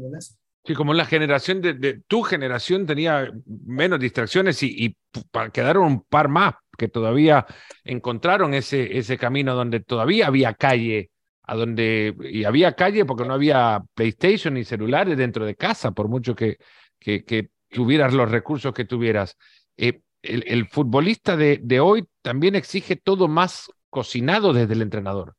[0.64, 4.96] Sí, como la generación de, tu generación tenía menos distracciones y, y,
[5.52, 7.46] quedaron un par más que todavía
[7.84, 11.10] encontraron ese, ese camino donde todavía había calle,
[11.44, 16.08] a donde, y había calle porque no había PlayStation ni celulares dentro de casa, por
[16.08, 16.58] mucho que,
[16.98, 19.36] que, tuvieras los recursos que tuvieras.
[19.76, 25.34] Eh, el, el, futbolista de, de hoy también exige todo más cocinado desde el entrenador.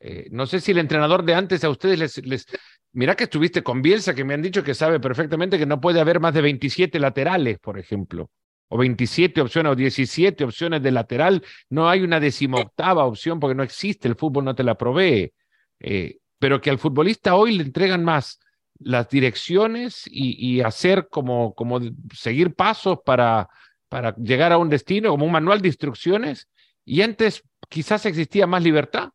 [0.00, 2.46] Eh, no sé si el entrenador de antes a ustedes les, les...
[2.92, 6.00] Mirá que estuviste con Bielsa, que me han dicho que sabe perfectamente que no puede
[6.00, 8.30] haber más de 27 laterales, por ejemplo,
[8.68, 11.44] o 27 opciones o 17 opciones de lateral.
[11.68, 15.32] No hay una decimoctava opción porque no existe, el fútbol no te la provee.
[15.80, 18.38] Eh, pero que al futbolista hoy le entregan más
[18.78, 21.80] las direcciones y, hacer como, como
[22.14, 23.48] seguir pasos para,
[23.88, 26.48] para llegar a un destino, como un manual de instrucciones.
[26.84, 29.10] Y antes quizás existía más libertad.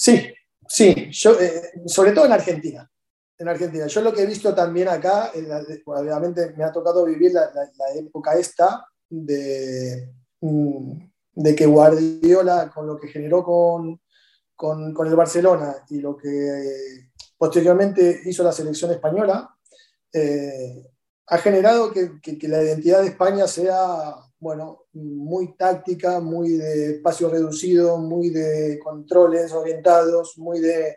[0.00, 0.32] Sí,
[0.66, 2.90] sí, yo, eh, sobre todo en Argentina.
[3.36, 3.86] En Argentina.
[3.86, 5.30] Yo lo que he visto también acá,
[5.84, 7.50] obviamente me ha tocado vivir la,
[7.94, 10.10] época esta de,
[10.40, 11.02] mm,
[11.34, 14.00] de que Guardiola, con lo que generó con,
[14.56, 19.54] con, el Barcelona y lo que posteriormente hizo la selección española,
[20.14, 20.82] eh,
[21.26, 27.28] ha generado que, que, la identidad de España sea bueno, muy táctica, muy de espacio
[27.28, 30.96] reducido, muy de controles orientados, muy de...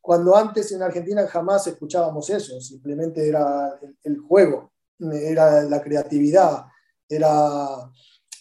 [0.00, 6.66] Cuando antes en Argentina jamás escuchábamos eso, simplemente era el, juego, era la creatividad,
[7.08, 7.90] era...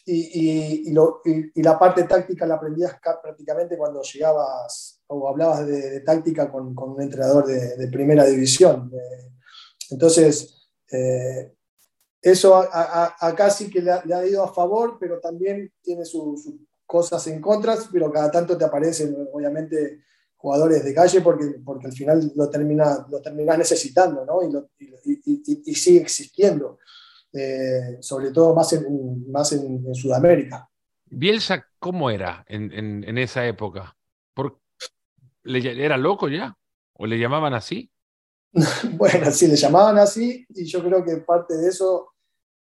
[0.06, 0.94] Y, y,
[1.56, 6.92] y, la parte táctica la aprendías prácticamente cuando llegabas o hablabas de, táctica con, con,
[6.92, 8.92] un entrenador de, de primera división.
[9.90, 11.54] entonces, eh,
[12.24, 16.50] eso acá sí que le ha, ido a favor, pero también tiene sus
[16.86, 20.04] cosas en contra, pero cada tanto te aparecen, obviamente,
[20.38, 24.40] jugadores de calle porque, porque al final lo, termina, lo terminas necesitando, ¿no?
[24.42, 26.80] Y, y, sigue existiendo,
[27.34, 30.70] eh, sobre todo más en, más en, Sudamérica.
[31.06, 33.98] Bielsa, ¿cómo era en, en, en esa época?
[35.44, 36.58] ¿Era loco ya?
[36.94, 37.92] ¿O le llamaban así?
[38.94, 42.13] bueno, sí, le llamaban así y yo creo que parte de eso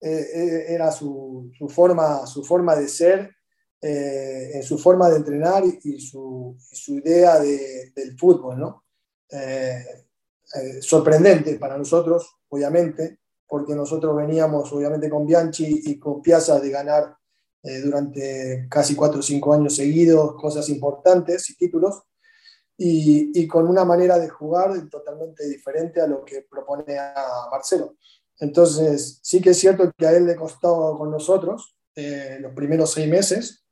[0.04, 3.36] eh, eh, era su, su, forma, su forma de ser,
[3.80, 8.84] eh, en su forma de entrenar y, su, su, idea de, del fútbol, ¿no?
[10.82, 17.16] sorprendente para nosotros, obviamente, porque nosotros veníamos, obviamente, con Bianchi y con Piazza de ganar
[17.82, 22.02] durante casi cuatro o cinco años seguidos cosas importantes y títulos
[22.76, 27.96] y, con una manera de jugar totalmente diferente a lo que propone a Marcelo.
[28.42, 32.92] Entonces, sí que es cierto que a él le costó con nosotros eh, los primeros
[32.92, 33.64] seis meses,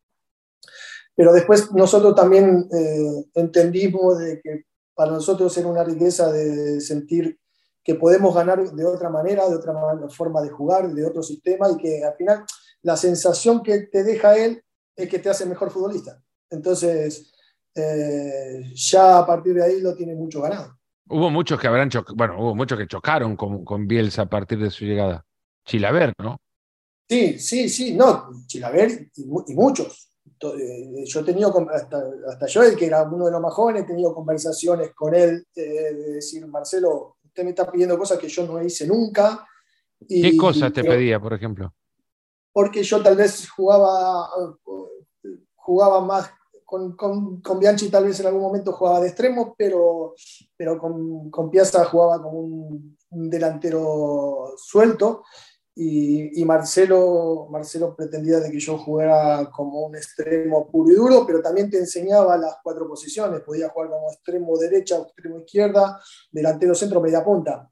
[1.16, 7.40] pero después nosotros también eh, entendimos de que para nosotros era una riqueza de sentir
[7.84, 9.74] que podemos ganar de otra manera, de otra
[10.10, 12.46] forma de jugar, de otro sistema, y que al final
[12.84, 14.64] la sensación que te deja él
[14.96, 16.22] es que te hace mejor futbolista.
[16.50, 17.34] Entonces,
[17.74, 20.79] eh, ya a partir de ahí lo tiene mucho ganado.
[21.10, 24.69] Hubo muchos que habrán bueno, hubo muchos que chocaron con, con Bielsa a partir de
[24.69, 25.26] su llegada.
[25.65, 26.38] Chilaver, ¿no?
[27.10, 30.12] Sí, sí, sí, no, Chilaver y, muchos.
[30.41, 33.84] Eh, yo he tenido, hasta, hasta, yo, el que era uno de los más jóvenes,
[33.84, 38.30] he tenido conversaciones con él eh, de decir, Marcelo, usted me está pidiendo cosas que
[38.30, 39.48] yo no hice nunca.
[40.08, 41.74] ¿Qué cosas te pedía, por ejemplo?
[42.54, 44.30] Porque yo tal vez jugaba,
[45.56, 46.30] jugaba más
[46.70, 50.14] con, con, Bianchi tal vez en algún momento jugaba de extremo, pero,
[50.56, 55.24] pero con, con Piazza jugaba como un, delantero suelto.
[55.74, 61.26] Y, y, Marcelo, Marcelo pretendía de que yo jugara como un extremo puro y duro,
[61.26, 63.42] pero también te enseñaba las cuatro posiciones.
[63.42, 66.00] Podía jugar como extremo derecha, extremo izquierda,
[66.32, 67.68] delantero centro, media punta.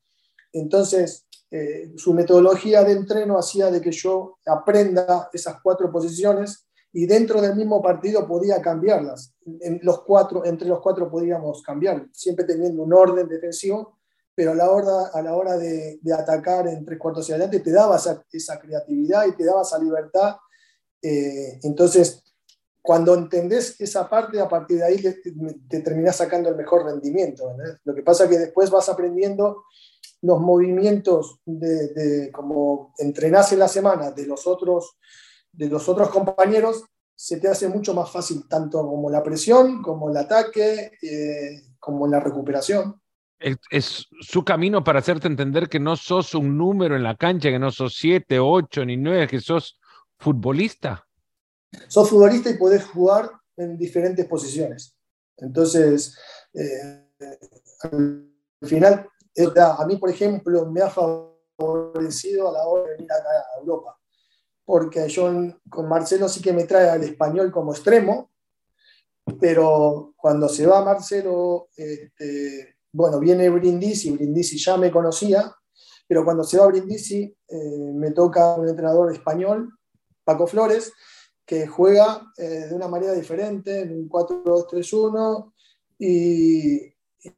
[0.54, 6.67] Entonces, eh, su metodología de entreno hacía de que yo aprenda esas cuatro posiciones
[6.98, 9.32] y dentro del mismo partido podía cambiarlas.
[9.62, 14.00] En los cuatro, entre los cuatro podíamos cambiar, siempre teniendo un orden defensivo,
[14.34, 17.60] pero a la hora, a la hora de, de atacar en tres cuartos hacia adelante
[17.60, 20.38] te daba esa, esa creatividad y te daba esa libertad.
[21.00, 22.24] Eh, entonces,
[22.82, 25.22] cuando entendés esa parte, a partir de ahí te,
[25.70, 27.56] te terminás sacando el mejor rendimiento.
[27.84, 29.66] Lo que pasa es que después vas aprendiendo
[30.24, 34.98] los movimientos de, de como entrenás en la semana de los otros
[35.58, 40.10] de los otros compañeros, se te hace mucho más fácil tanto como la presión, como
[40.10, 43.02] el ataque, eh, como la recuperación.
[43.40, 47.60] Es, su camino para hacerte entender que no sos un número en la cancha, que
[47.60, 49.80] no sos siete, ocho ni nueve, que sos
[50.18, 51.08] futbolista.
[51.88, 54.96] Sos futbolista y podés jugar en diferentes posiciones.
[55.38, 56.18] Entonces,
[56.54, 57.12] eh,
[57.82, 58.30] al
[58.62, 59.10] final,
[59.56, 63.97] a mí, por ejemplo, me ha favorecido a la hora de venir acá a Europa
[64.68, 65.32] porque yo
[65.70, 68.32] con Marcelo sí que me trae al español como extremo,
[69.40, 75.50] pero cuando se va Marcelo, este, bueno, viene Brindisi, Brindisi ya me conocía,
[76.06, 79.72] pero cuando se va Brindisi eh, me toca un entrenador español,
[80.26, 80.92] Paco Flores,
[81.46, 85.54] que juega de una manera diferente, en un 4-2-3-1,
[85.98, 86.94] y,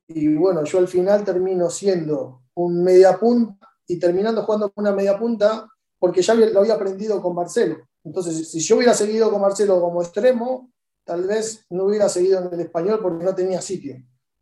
[0.08, 4.96] y bueno, yo al final termino siendo un media punta y terminando jugando con una
[4.96, 5.68] media punta
[6.00, 7.88] porque ya lo había aprendido con Marcelo.
[8.04, 10.72] Entonces, si yo hubiera seguido con Marcelo como extremo,
[11.04, 13.98] tal vez no hubiera seguido en el español porque no tenía sitio.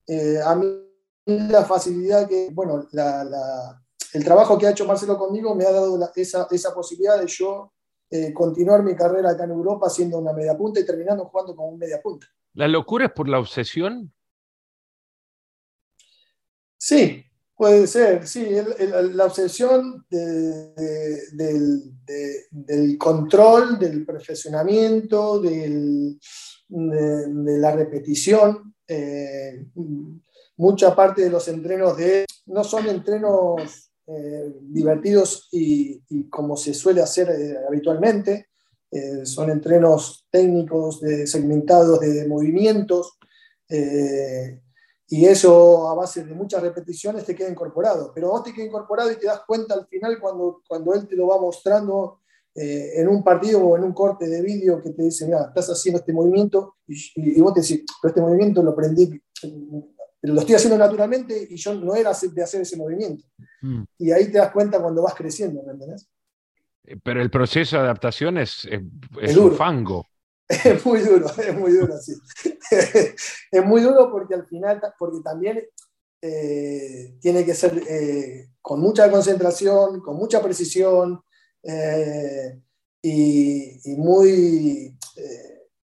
[0.05, 0.67] Eh, a mí
[1.25, 2.87] la facilidad que, bueno,
[4.13, 7.73] el trabajo que ha hecho Marcelo conmigo me ha dado esa, esa, posibilidad de yo
[8.09, 11.69] eh, continuar mi carrera acá en Europa siendo una media punta y terminando jugando como
[11.69, 12.27] un media punta.
[12.53, 14.13] ¿La locura es por la obsesión?
[16.77, 17.26] Sí,
[17.57, 18.47] puede ser, sí,
[19.13, 20.61] la obsesión del,
[22.99, 26.15] control, del perfeccionamiento, de,
[26.69, 28.75] la repetición.
[28.87, 29.65] Eh,
[30.57, 37.01] mucha parte de los entrenos de no son entrenos eh, divertidos y, como se suele
[37.01, 38.49] hacer eh, habitualmente,
[39.25, 43.17] son entrenos técnicos, segmentados de movimientos.
[45.09, 48.11] Y eso a base de muchas repeticiones te queda incorporado.
[48.13, 51.15] Pero vos te queda incorporado y te das cuenta al final cuando, cuando él te
[51.15, 52.19] lo va mostrando
[52.59, 55.67] eh, en un partido o en un corte de vídeo que te dice, mira, estás
[55.69, 59.21] haciendo este movimiento y, vos te decís, pero este movimiento lo aprendí,
[60.23, 63.23] lo estoy haciendo naturalmente y yo no era de hacer ese movimiento.
[63.61, 63.83] Mm.
[63.99, 66.09] Y ahí te das cuenta cuando vas creciendo, ¿me entendés?
[66.83, 68.67] Eh, pero el proceso de adaptación es,
[69.21, 70.07] es, un fango.
[70.49, 72.13] Es muy duro, es muy duro, sí.
[73.51, 75.61] es muy duro porque al final, porque también
[76.21, 81.21] eh, tiene que ser eh, con mucha concentración, con mucha precisión
[81.61, 82.59] eh,
[83.01, 84.97] y, muy,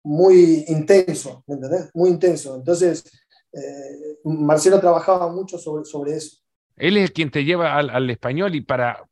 [0.03, 1.91] muy intenso, ¿me entendés?
[1.95, 2.57] Muy intenso.
[2.57, 3.05] Entonces,
[4.25, 6.39] Marcelo trabajaba mucho sobre, sobre eso.
[6.77, 9.05] Él es quien te lleva al, al español y para,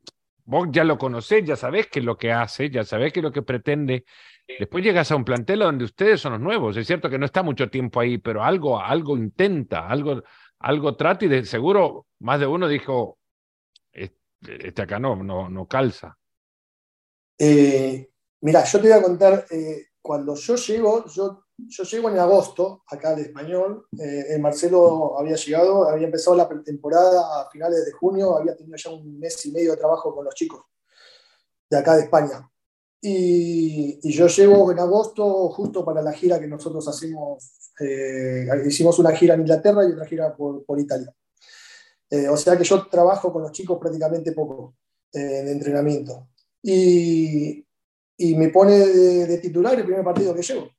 [0.44, 3.24] vos ya lo conocés, ya sabés qué es lo que hace, ya sabés qué es
[3.24, 4.04] lo que pretende,
[4.58, 6.76] Después llegas a un plantel donde ustedes son los nuevos.
[6.76, 10.22] Es cierto que no está mucho tiempo ahí, pero algo, algo intenta, algo,
[10.60, 13.18] algo trata y de seguro más de uno dijo,
[13.92, 16.16] este acá no, no, no calza.
[17.38, 22.18] Eh, mira, yo te voy a contar, eh, cuando yo llego, yo, yo llego en
[22.18, 27.92] agosto acá al español, eh, Marcelo había llegado, había empezado la pretemporada a finales de
[27.92, 30.64] junio, había tenido ya un mes y medio de trabajo con los chicos
[31.68, 32.48] de acá de España.
[33.00, 37.70] Y, yo llego en agosto justo para la gira que nosotros hacemos.
[37.80, 41.12] Eh, hicimos una gira en Inglaterra y otra gira por, por Italia.
[42.10, 44.74] Eh, o sea que yo trabajo con los chicos prácticamente poco
[45.12, 46.28] eh, en entrenamiento.
[46.62, 47.64] Y,
[48.16, 50.70] y me pone de, titular el primer partido que llevo.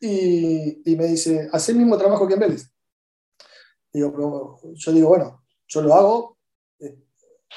[0.00, 2.66] Y, y me dice, haz el mismo trabajo que en Vélez.
[3.92, 6.38] Digo, yo digo, bueno, yo lo hago.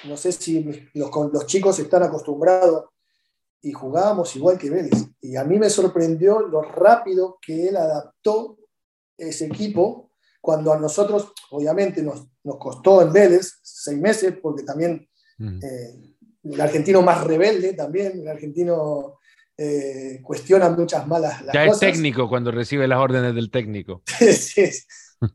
[0.04, 0.62] no sé si
[0.94, 2.90] los, los chicos están acostumbrados
[3.66, 5.08] y jugábamos igual que Vélez.
[5.20, 8.60] Y a mí me sorprendió lo rápido que él adaptó
[9.18, 15.10] ese equipo cuando a nosotros, obviamente, nos, nos costó en Vélez seis meses, porque también
[15.40, 15.60] mm.
[15.64, 19.18] eh, el argentino más rebelde, también, el argentino
[19.58, 24.04] eh, cuestiona muchas malas las ya es técnico cuando recibe las órdenes del técnico.
[24.20, 24.70] sí,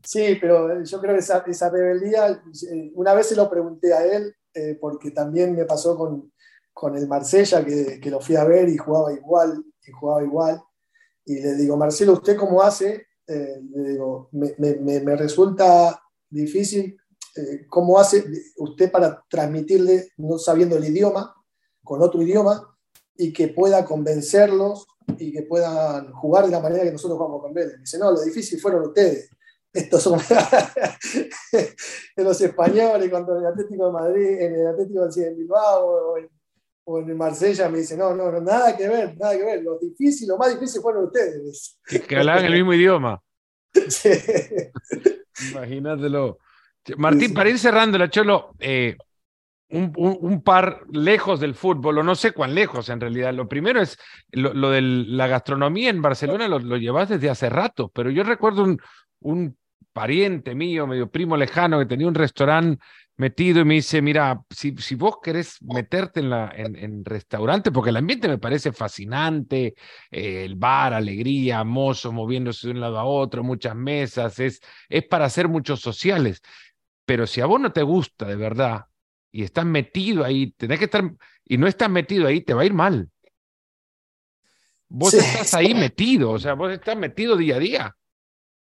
[0.05, 4.05] sí, pero yo creo que esa, esa rebeldía, eh, una vez se lo pregunté a
[4.05, 4.33] él,
[4.81, 6.31] porque también me pasó con,
[6.73, 10.61] con el Marsella, que, que, lo fui a ver y jugaba igual, y jugaba igual.
[11.25, 13.07] Y le digo, Marcelo, ¿usted cómo hace?
[13.27, 16.97] Eh, le digo, me, me, me, resulta difícil
[17.35, 18.25] eh, cómo hace
[18.57, 21.35] usted para transmitirle, no sabiendo el idioma,
[21.83, 22.67] con otro idioma,
[23.15, 27.53] y que pueda convencerlos y que puedan jugar de la manera que nosotros jugamos con
[27.53, 27.79] Vélez.
[27.79, 29.29] Dice, no, lo difícil fueron ustedes.
[29.73, 30.19] Estos son
[32.17, 36.17] los españoles contra el Atlético de Madrid, en el Atlético de Bilbao, o
[36.91, 39.63] o en Marsella me dice, no, no, no, nada que ver, nada que ver.
[39.63, 41.79] Lo difícil, lo más difícil fueron ustedes.
[42.07, 43.21] Que, hablaban el mismo idioma.
[43.87, 44.09] Sí.
[45.51, 46.39] Imagínatelo.
[46.97, 48.97] Martín, para ir cerrando la Cholo, eh,
[49.69, 53.33] un, un, par lejos del fútbol, o no sé cuán lejos en realidad.
[53.33, 53.97] Lo primero es
[54.31, 58.63] lo, de la gastronomía en Barcelona, lo, lo, llevas desde hace rato, pero yo recuerdo
[58.63, 58.77] un,
[59.21, 59.57] un
[59.93, 62.83] pariente mío, medio primo lejano, que tenía un restaurante
[63.21, 67.91] metido y me dice, mira, si, si vos querés meterte en, la, en, restaurante, porque
[67.91, 69.75] el ambiente me parece fascinante,
[70.09, 74.59] eh, el bar, alegría, mozos moviéndose de un lado a otro, muchas mesas, es,
[74.89, 76.41] es para hacer muchos sociales.
[77.05, 78.85] Pero si a vos no te gusta de verdad
[79.31, 81.03] y estás metido ahí, tenés que estar,
[81.45, 83.07] y no estás metido ahí, te va a ir mal.
[84.89, 87.95] Vos estás ahí metido, o sea, vos estás metido día a día.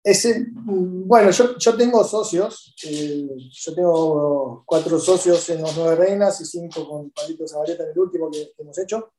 [0.03, 6.41] Ese, bueno, yo, yo tengo socios, eh, yo tengo cuatro socios en los Nueve Reinas
[6.41, 9.13] y cinco con Pablito Zabaleta en el último que, hemos hecho.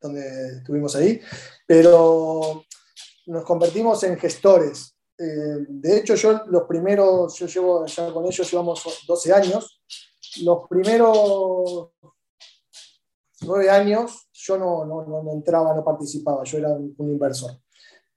[0.00, 1.20] donde estuvimos ahí,
[1.66, 2.64] pero
[3.26, 4.94] nos convertimos en gestores.
[5.18, 9.82] Eh, de hecho, yo los primeros, yo llevo ya con ellos, llevamos 12 años,
[10.42, 11.90] los primeros
[13.42, 17.52] nueve años yo no, no, no entraba, no participaba, yo era un, inversor.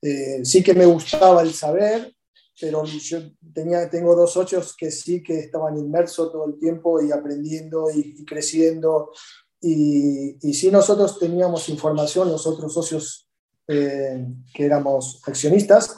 [0.02, 2.14] Eh, sí que me gustaba el saber,
[2.60, 3.20] pero yo
[3.54, 8.24] tenía, tengo dos socios que sí que estaban inmersos todo el tiempo y aprendiendo y,
[8.26, 9.12] creciendo.
[9.60, 13.32] Y, y sí nosotros teníamos información, los otros socios
[13.68, 15.98] eh, que éramos accionistas.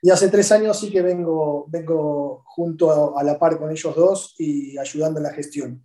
[0.00, 4.34] Y hace tres años sí que vengo, vengo junto a, la par con ellos dos
[4.38, 5.84] y ayudando en la gestión.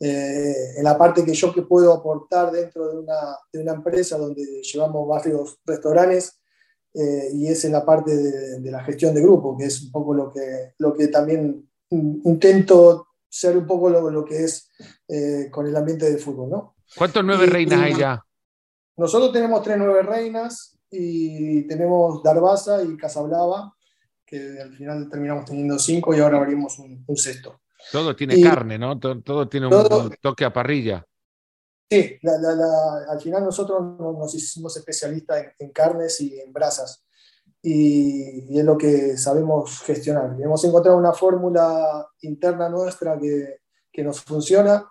[0.00, 4.16] Eh, en la parte que yo que puedo aportar dentro de una, de una empresa
[4.16, 6.40] donde llevamos varios restaurantes,
[6.94, 10.14] eh, y es en la parte de, la gestión de grupo, que es un poco
[10.14, 14.70] lo que, lo que también intento ser un poco lo, lo que es
[15.06, 16.50] eh, con el ambiente del fútbol.
[16.50, 16.76] ¿no?
[16.96, 18.24] ¿Cuántos nueve reinas hay ya?
[18.96, 23.74] Nosotros tenemos tres nueve reinas y tenemos Darbaza y Casablava,
[24.24, 27.60] que al final terminamos teniendo cinco y ahora abrimos un, sexto.
[27.92, 28.98] Todo tiene carne, ¿no?
[28.98, 31.04] Todo, tiene un, toque a parrilla.
[31.90, 37.04] Sí, al final nosotros nos hicimos especialistas en, carnes y en brasas.
[37.62, 40.36] Y, es lo que sabemos gestionar.
[40.38, 43.60] hemos encontrado una fórmula interna nuestra que,
[43.90, 44.86] que nos funciona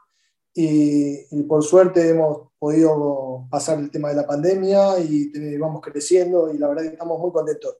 [0.54, 6.58] y, por suerte hemos podido pasar el tema de la pandemia y vamos creciendo y
[6.58, 7.78] la verdad que estamos muy contentos.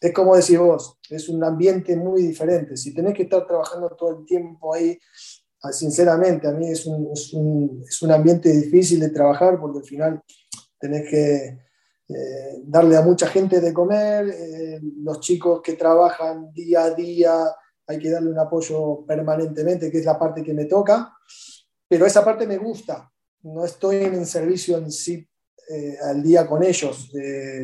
[0.00, 2.76] Es como decís vos, es un ambiente muy diferente.
[2.76, 7.10] Si tenés que estar trabajando todo el tiempo ahí Ah, sinceramente, a mí es un,
[7.12, 10.22] es, un, es un, ambiente difícil de trabajar porque al final
[10.78, 11.58] tenés que
[12.08, 17.46] eh, darle a mucha gente de comer, eh, los chicos que trabajan día a día
[17.86, 21.12] hay que darle un apoyo permanentemente, que es la parte que me toca,
[21.88, 23.10] pero esa parte me gusta,
[23.42, 25.26] no estoy en el servicio en sí
[25.70, 27.10] eh, al día con ellos,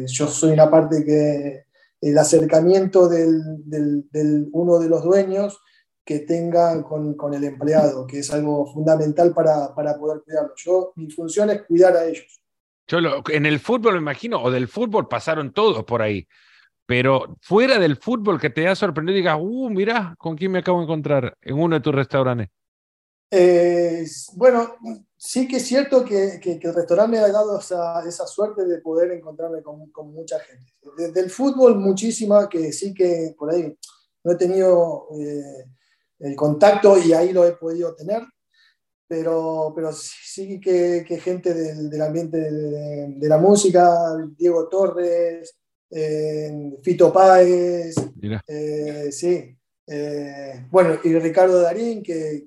[0.06, 1.64] yo soy una parte que
[2.00, 5.60] el acercamiento del, del, del uno de los dueños,
[6.04, 10.52] que tengan con, con, el empleado, que es algo fundamental para, para, poder cuidarlo.
[10.56, 12.40] Yo, mi función es cuidar a ellos.
[12.88, 12.98] Yo
[13.28, 16.26] en el fútbol, me imagino, o del fútbol pasaron todos por ahí,
[16.86, 20.58] pero fuera del fútbol que te ha sorprendido y digas, uh, mira, ¿con quién me
[20.58, 22.48] acabo de encontrar en uno de tus restaurantes?
[23.30, 24.74] Eh, bueno,
[25.16, 28.78] sí que es cierto que, que, el restaurante me ha dado esa, esa suerte de
[28.78, 30.72] poder encontrarme con, con mucha gente.
[30.96, 33.72] Desde el fútbol, muchísima, que sí que por ahí
[34.24, 35.06] no he tenido...
[35.16, 35.66] Eh,
[36.20, 38.22] el contacto y ahí lo he podido tener,
[39.08, 45.58] pero, pero sí que, que gente del, del ambiente de, la música, Diego Torres,
[45.90, 47.96] eh, Fito Páez,
[48.46, 49.56] eh, sí.
[49.92, 52.46] Eh, bueno, y Ricardo Darín, que,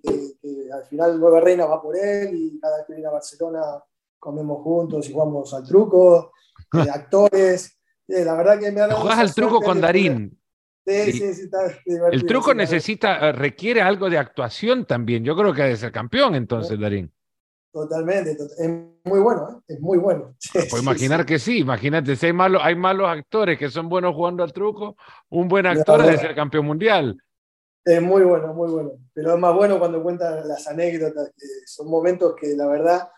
[0.74, 3.84] al final Nueva Reina va por él y cada vez que viene a Barcelona
[4.18, 6.32] comemos juntos y jugamos al truco,
[6.72, 7.78] actores.
[8.08, 9.02] la verdad que me ha dado...
[9.02, 10.40] Jugás al truco con Darín.
[10.86, 11.60] Sí, sí, sí, está
[12.12, 15.24] El truco necesita, eh, requiere algo de actuación también.
[15.24, 17.12] Yo creo que debe ser campeón entonces, Darín.
[17.72, 18.70] Totalmente, es
[19.04, 19.74] muy bueno, ¿eh?
[19.74, 20.36] es muy bueno.
[20.70, 24.44] Pues imaginar que sí, imagínate, si hay malos, hay malos actores que son buenos jugando
[24.44, 24.96] al truco,
[25.30, 27.18] un buen actor debe ser campeón mundial.
[27.84, 28.92] Es muy bueno, muy bueno.
[29.14, 33.10] Pero es más bueno cuando cuentan las anécdotas, que son momentos que la verdad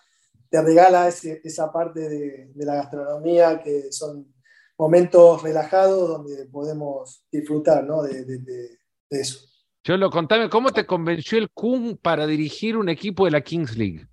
[0.50, 4.35] te regala esa parte de, de la gastronomía que son
[4.78, 8.04] momentos relajados donde podemos disfrutar ¿no?
[8.04, 9.40] de, de, de, eso.
[9.84, 14.08] Cholo, contame, ¿cómo te convenció el Kun para dirigir un equipo de la Kings League?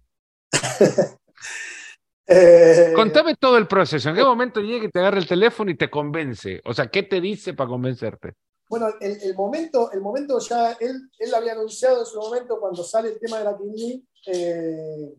[2.27, 4.11] eh, contame todo el proceso.
[4.11, 6.61] ¿En qué momento llega y te agarra el teléfono y te convence?
[6.65, 8.35] O sea, ¿qué te dice para convencerte?
[8.69, 12.85] Bueno, el, el momento, el momento ya, él, él había anunciado en su momento cuando
[12.85, 14.03] sale el tema de la Kings League.
[14.27, 15.15] Eh,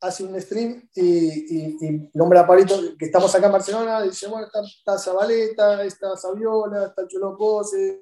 [0.00, 4.46] hace un stream y, y, nombra a Pablito, que estamos acá en Barcelona, dice, bueno,
[4.46, 8.00] está, está Zabaleta, está Saviola, está Cholo Pose.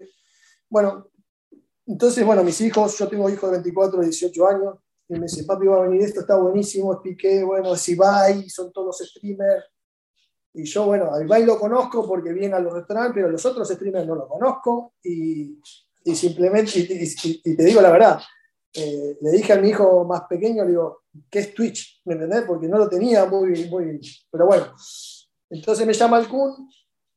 [0.68, 1.08] Bueno,
[1.86, 4.74] entonces, bueno, mis hijos, yo tengo hijos de 24, 18 años,
[5.08, 8.72] y me dice, papi, va a venir esto, está buenísimo, expliqué, bueno, si y son
[8.72, 9.64] todos los streamers.
[10.52, 13.68] Y yo, bueno, a Ibai lo conozco porque viene a los restaurantes, pero los otros
[13.68, 14.94] streamers no lo conozco.
[15.02, 15.60] Y,
[16.04, 18.20] y simplemente, y, te digo la verdad,
[18.76, 22.02] eh, le dije a mi hijo más pequeño, le digo, ¿qué es Twitch?
[22.04, 22.42] ¿Me entendés?
[22.42, 24.00] Porque no lo tenía muy, muy...
[24.30, 24.66] Pero bueno,
[25.48, 26.68] entonces me llama el Kun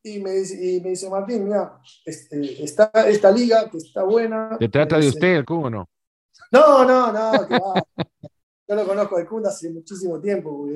[0.02, 4.56] y me dice, y me dice Martín, mira, este, está esta liga que está buena.
[4.58, 5.88] ¿Se trata de usted el Kun o no?
[6.50, 7.32] No, no, no,
[8.68, 10.66] yo lo conozco al Kun hace muchísimo tiempo,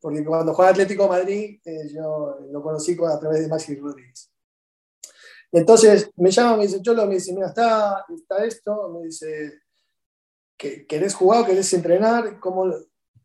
[0.00, 4.30] porque, cuando juega Atlético Madrid, eh, yo lo conocí a través de Maxi Rodríguez.
[5.52, 9.60] Entonces me llama, me dice, Cholo, me dice, mira, está, está esto, me dice,
[10.86, 12.38] ¿querés jugar, querés entrenar?
[12.38, 12.70] ¿Cómo?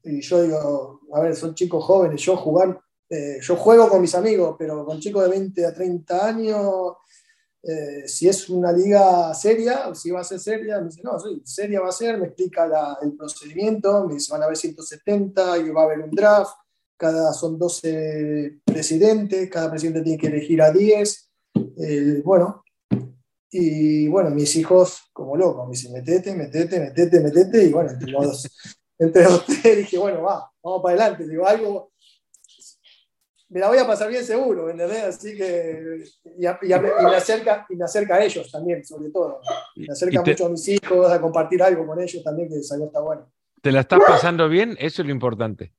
[0.06, 2.80] y yo digo, a ver, son chicos jóvenes, yo jugar,
[3.10, 6.94] eh, yo juego con mis amigos, pero con chicos de 20 a 30 años,
[7.64, 11.42] eh, si es una liga seria, si va a ser seria, me dice, no, sí,
[11.44, 12.70] seria va a ser, me explica
[13.02, 16.54] el procedimiento, me dice, van a haber 170 y va a haber un draft,
[16.96, 21.32] cada son 12 presidentes, cada presidente tiene que elegir a 10,
[21.78, 22.64] eh, bueno,
[23.52, 28.12] y bueno, mis hijos, como locos, me dicen, metete, metete, metete, metete, y bueno, entre
[28.12, 31.92] los, entre los tres dije, bueno, va, vamos para adelante, digo, algo,
[33.50, 35.04] me la voy a pasar bien seguro, ¿entendés?
[35.04, 36.04] Así que,
[36.38, 39.40] y, me acerca, y me acerca a ellos también, sobre todo.
[39.76, 43.00] Me acerca mucho a mis hijos, a compartir algo con ellos también, que algo está
[43.00, 43.32] bueno.
[43.62, 44.76] ¿Te la estás pasando bien?
[44.80, 45.74] Eso es lo importante.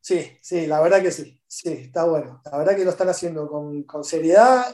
[0.00, 2.42] Sí, sí, la verdad que sí, sí, está bueno.
[2.44, 4.66] La verdad que lo están haciendo con, con seriedad,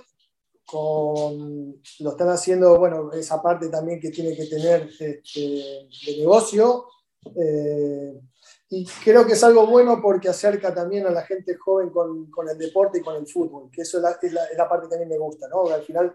[0.71, 6.87] con, lo están haciendo, bueno, esa parte también que tiene que tener este, de negocio.
[7.35, 8.21] Eh,
[8.68, 12.49] y creo que es algo bueno porque acerca también a la gente joven con, con
[12.49, 14.99] el deporte y con el fútbol, que eso es la, es la, parte que a
[14.99, 15.66] mí me gusta, ¿no?
[15.66, 16.14] Al final,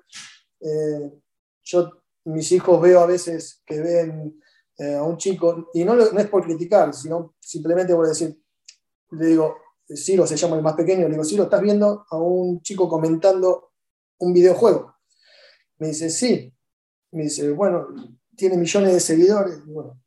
[0.62, 1.12] eh,
[1.64, 1.92] yo,
[2.24, 4.42] mis hijos veo a veces que ven
[4.78, 8.40] eh, a un chico, y no, no, es por criticar, sino simplemente por decir,
[9.12, 9.58] le digo,
[9.94, 13.65] Ciro se llama el más pequeño, le digo, Ciro, ¿estás viendo a un chico comentando
[14.20, 14.96] un videojuego?
[15.78, 16.52] Me dice, sí.
[17.12, 17.88] Me dice, bueno,
[18.36, 19.66] tiene millones de seguidores.
[19.66, 19.98] Bueno,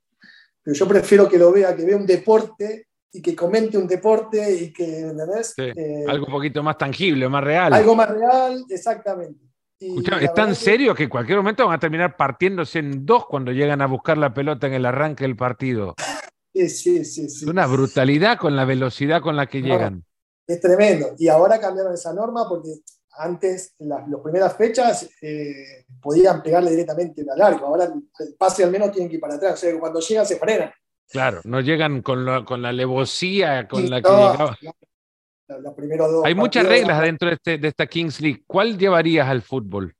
[0.64, 4.72] yo prefiero que lo vea, que vea un deporte y que comente un deporte y
[4.72, 5.54] que, ¿entendés?
[5.56, 7.72] Eh, algo un poquito más tangible, más real.
[7.72, 9.48] Algo más real, exactamente.
[9.80, 13.80] ¿Es tan serio que en cualquier momento van a terminar partiéndose en dos cuando llegan
[13.80, 15.94] a buscar la pelota en el arranque del partido?
[16.54, 17.48] Sí, sí, sí.
[17.48, 20.04] Una brutalidad con la velocidad con la que llegan.
[20.44, 21.14] Es tremendo.
[21.16, 22.80] Y ahora cambiaron esa norma porque
[23.18, 27.66] antes, en las, primeras fechas, eh, podían pegarle directamente a largo.
[27.66, 29.54] Ahora el pase al menos tienen que ir para atrás.
[29.54, 30.70] O sea, cuando llegan se frenan.
[31.10, 34.56] Claro, no llegan con, la, con la levosía con la que llegaba.
[36.24, 38.42] Hay muchas reglas dentro de, este, de, esta Kings League.
[38.46, 39.94] ¿Cuál llevarías al fútbol?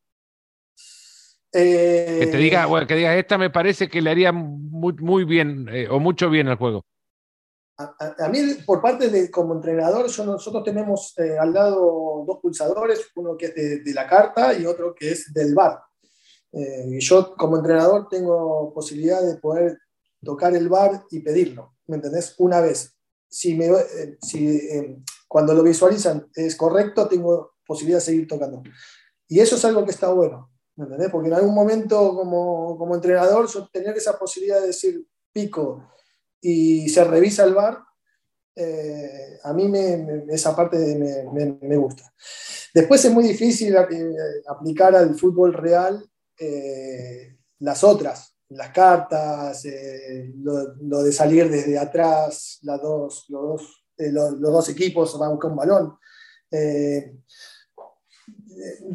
[1.51, 5.67] que te diga, bueno, que digas, esta me parece que le haría muy, muy bien
[5.73, 6.85] eh, o mucho bien al juego.
[7.79, 13.37] A, mí, por parte de como entrenador, nosotros tenemos eh, al lado dos pulsadores, uno
[13.37, 15.79] que es de, la carta y otro que es del bar.
[16.51, 19.79] Eh, yo como entrenador tengo posibilidad de poder
[20.25, 22.35] tocar el bar y pedirlo, ¿me entendés?
[22.39, 22.97] Una vez.
[23.31, 24.61] Si, me, eh, si
[25.29, 28.61] cuando lo visualizan es correcto, tengo posibilidad de seguir tocando.
[29.29, 31.11] Y eso es algo que está bueno, ¿me entendés?
[31.13, 35.87] Porque en algún momento como, como entrenador yo tener esa posibilidad de decir pico
[36.41, 37.79] y se revisa el bar,
[38.61, 40.77] eh, a mí me, esa parte
[41.33, 42.13] me, gusta.
[42.75, 44.15] Después es muy difícil eh,
[44.49, 46.05] aplicar al fútbol real
[46.37, 49.63] eh, las otras, las cartas,
[50.35, 55.51] lo, de salir desde atrás, las dos, los, dos, los, dos equipos van a buscar
[55.53, 55.99] un balón.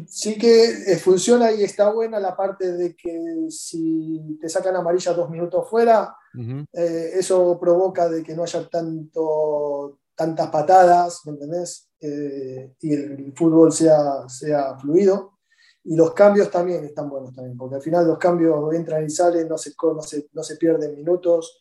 [0.06, 5.30] Sí que funciona y está buena la parte de que si te sacan amarilla dos
[5.30, 6.16] minutos fuera,
[6.72, 11.88] eh, eso provoca de que no haya tanto, tantas patadas, ¿me entendés?
[12.00, 15.32] Eh, y el, fútbol sea, sea fluido.
[15.84, 19.48] Y los cambios también están buenos también, porque al final los cambios entran y salen,
[19.48, 21.60] no se, no se, no se pierden minutos.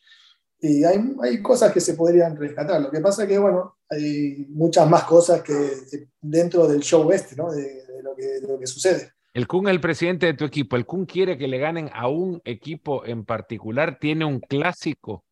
[0.60, 2.82] Y hay, hay, cosas que se podrían rescatar.
[2.82, 7.36] Lo que pasa es que, bueno, hay muchas más cosas que dentro del show este,
[7.36, 7.52] ¿no?
[7.52, 9.12] de, lo, que, de lo que sucede.
[9.34, 10.76] El Kun es el presidente de tu equipo.
[10.76, 13.98] El Kun quiere que le ganen a un equipo en particular.
[14.00, 15.24] ¿Tiene un clásico?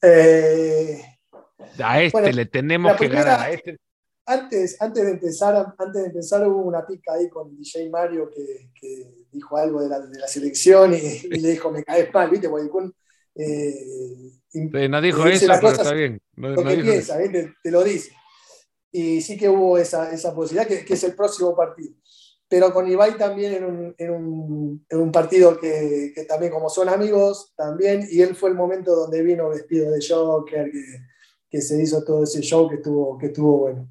[0.00, 1.02] Eh,
[1.82, 3.50] a este le tenemos que ganar.
[3.50, 3.76] este.
[4.28, 8.68] Antes, antes, de empezar, antes de empezar hubo una pica ahí con DJ Mario que,
[9.30, 12.48] dijo algo de la, selección y, le dijo, me caes mal, ¿viste?
[12.48, 12.94] Porque el Kun...
[13.36, 16.20] Eh, no dijo eso, pero está bien.
[16.34, 17.18] lo que piensa,
[17.62, 18.12] Te, lo dice.
[18.92, 21.92] Y sí que hubo esa, esa posibilidad, que, que es el próximo partido
[22.48, 26.68] pero con Ibai también en un, en un, en un partido que, que, también como
[26.68, 30.82] son amigos también, y él fue el momento donde vino vestido de Joker, que,
[31.50, 33.88] que se hizo todo ese show que estuvo, que estuvo bueno.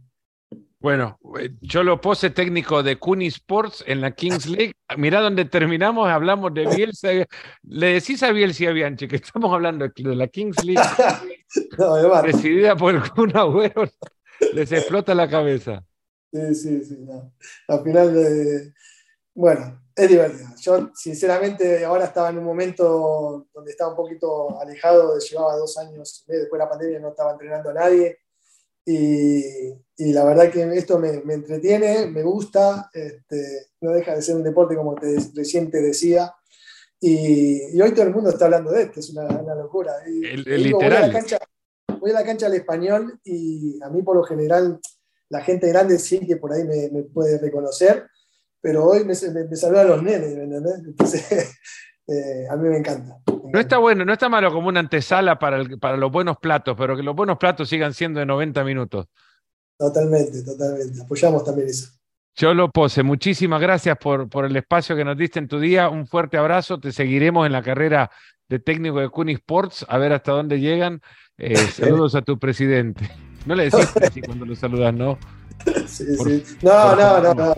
[0.79, 4.73] Bueno, eh, yo lo pose técnico de Cuni Sports en la Kings League.
[4.97, 7.09] Mirá donde terminamos, hablamos de Bielsa.
[7.63, 10.81] Le decís a Bielsa y a Bianchi que estamos hablando de la Kings League,
[11.79, 13.89] no, presidida por el Kun Agüero,
[14.53, 15.85] les explota la cabeza.
[16.31, 17.07] Sí, sí, sí.
[17.67, 18.73] Al final, eh,
[19.33, 20.49] bueno, es divertido.
[20.59, 26.23] Yo, sinceramente, ahora estaba en un momento donde estaba un poquito alejado, llevaba dos años,
[26.27, 28.19] después de la pandemia no estaba entrenando a nadie.
[28.85, 29.73] Y,
[30.13, 34.75] la verdad que esto me, entretiene, me gusta, este, no deja de ser un deporte
[34.75, 36.33] como te, recién te decía.
[36.99, 39.93] Y, hoy todo el mundo está hablando de esto, es una, locura.
[40.05, 40.71] literal.
[40.73, 41.39] Voy a, la cancha,
[42.13, 44.79] al español y a mí por lo general
[45.29, 48.07] la gente grande sí que por ahí me, puede reconocer,
[48.61, 49.13] pero hoy me,
[49.49, 50.37] me, saludan los nenes,
[50.85, 51.51] Entonces,
[52.07, 53.17] eh, a mí me encanta.
[53.51, 56.95] No está bueno, no está malo como una antesala para, para los buenos platos, pero
[56.95, 59.07] que los buenos platos sigan siendo de 90 minutos.
[59.77, 61.01] Totalmente, totalmente.
[61.01, 61.89] Apoyamos también eso.
[62.35, 65.89] Cholo Pose, muchísimas gracias por, por el espacio que nos diste en tu día.
[65.89, 66.79] Un fuerte abrazo.
[66.79, 68.11] Te seguiremos en la carrera
[68.49, 71.01] de técnico de Cuni Sports, a ver hasta dónde llegan.
[71.37, 73.09] Eh, saludos a tu presidente.
[73.45, 75.17] No le decís así cuando lo saludas, ¿no?
[75.85, 76.43] Sí, sí.
[76.61, 77.55] No, no, no, no,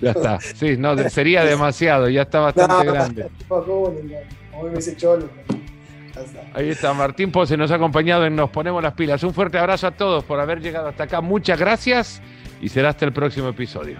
[0.00, 0.40] Ya está.
[0.40, 3.30] Sí, no, sería demasiado, ya está bastante grande.
[6.54, 9.22] Ahí está, Martín Pose nos ha acompañado en Nos Ponemos las Pilas.
[9.22, 11.20] Un fuerte abrazo a todos por haber llegado hasta acá.
[11.20, 12.22] Muchas gracias
[12.60, 13.98] y será hasta el próximo episodio.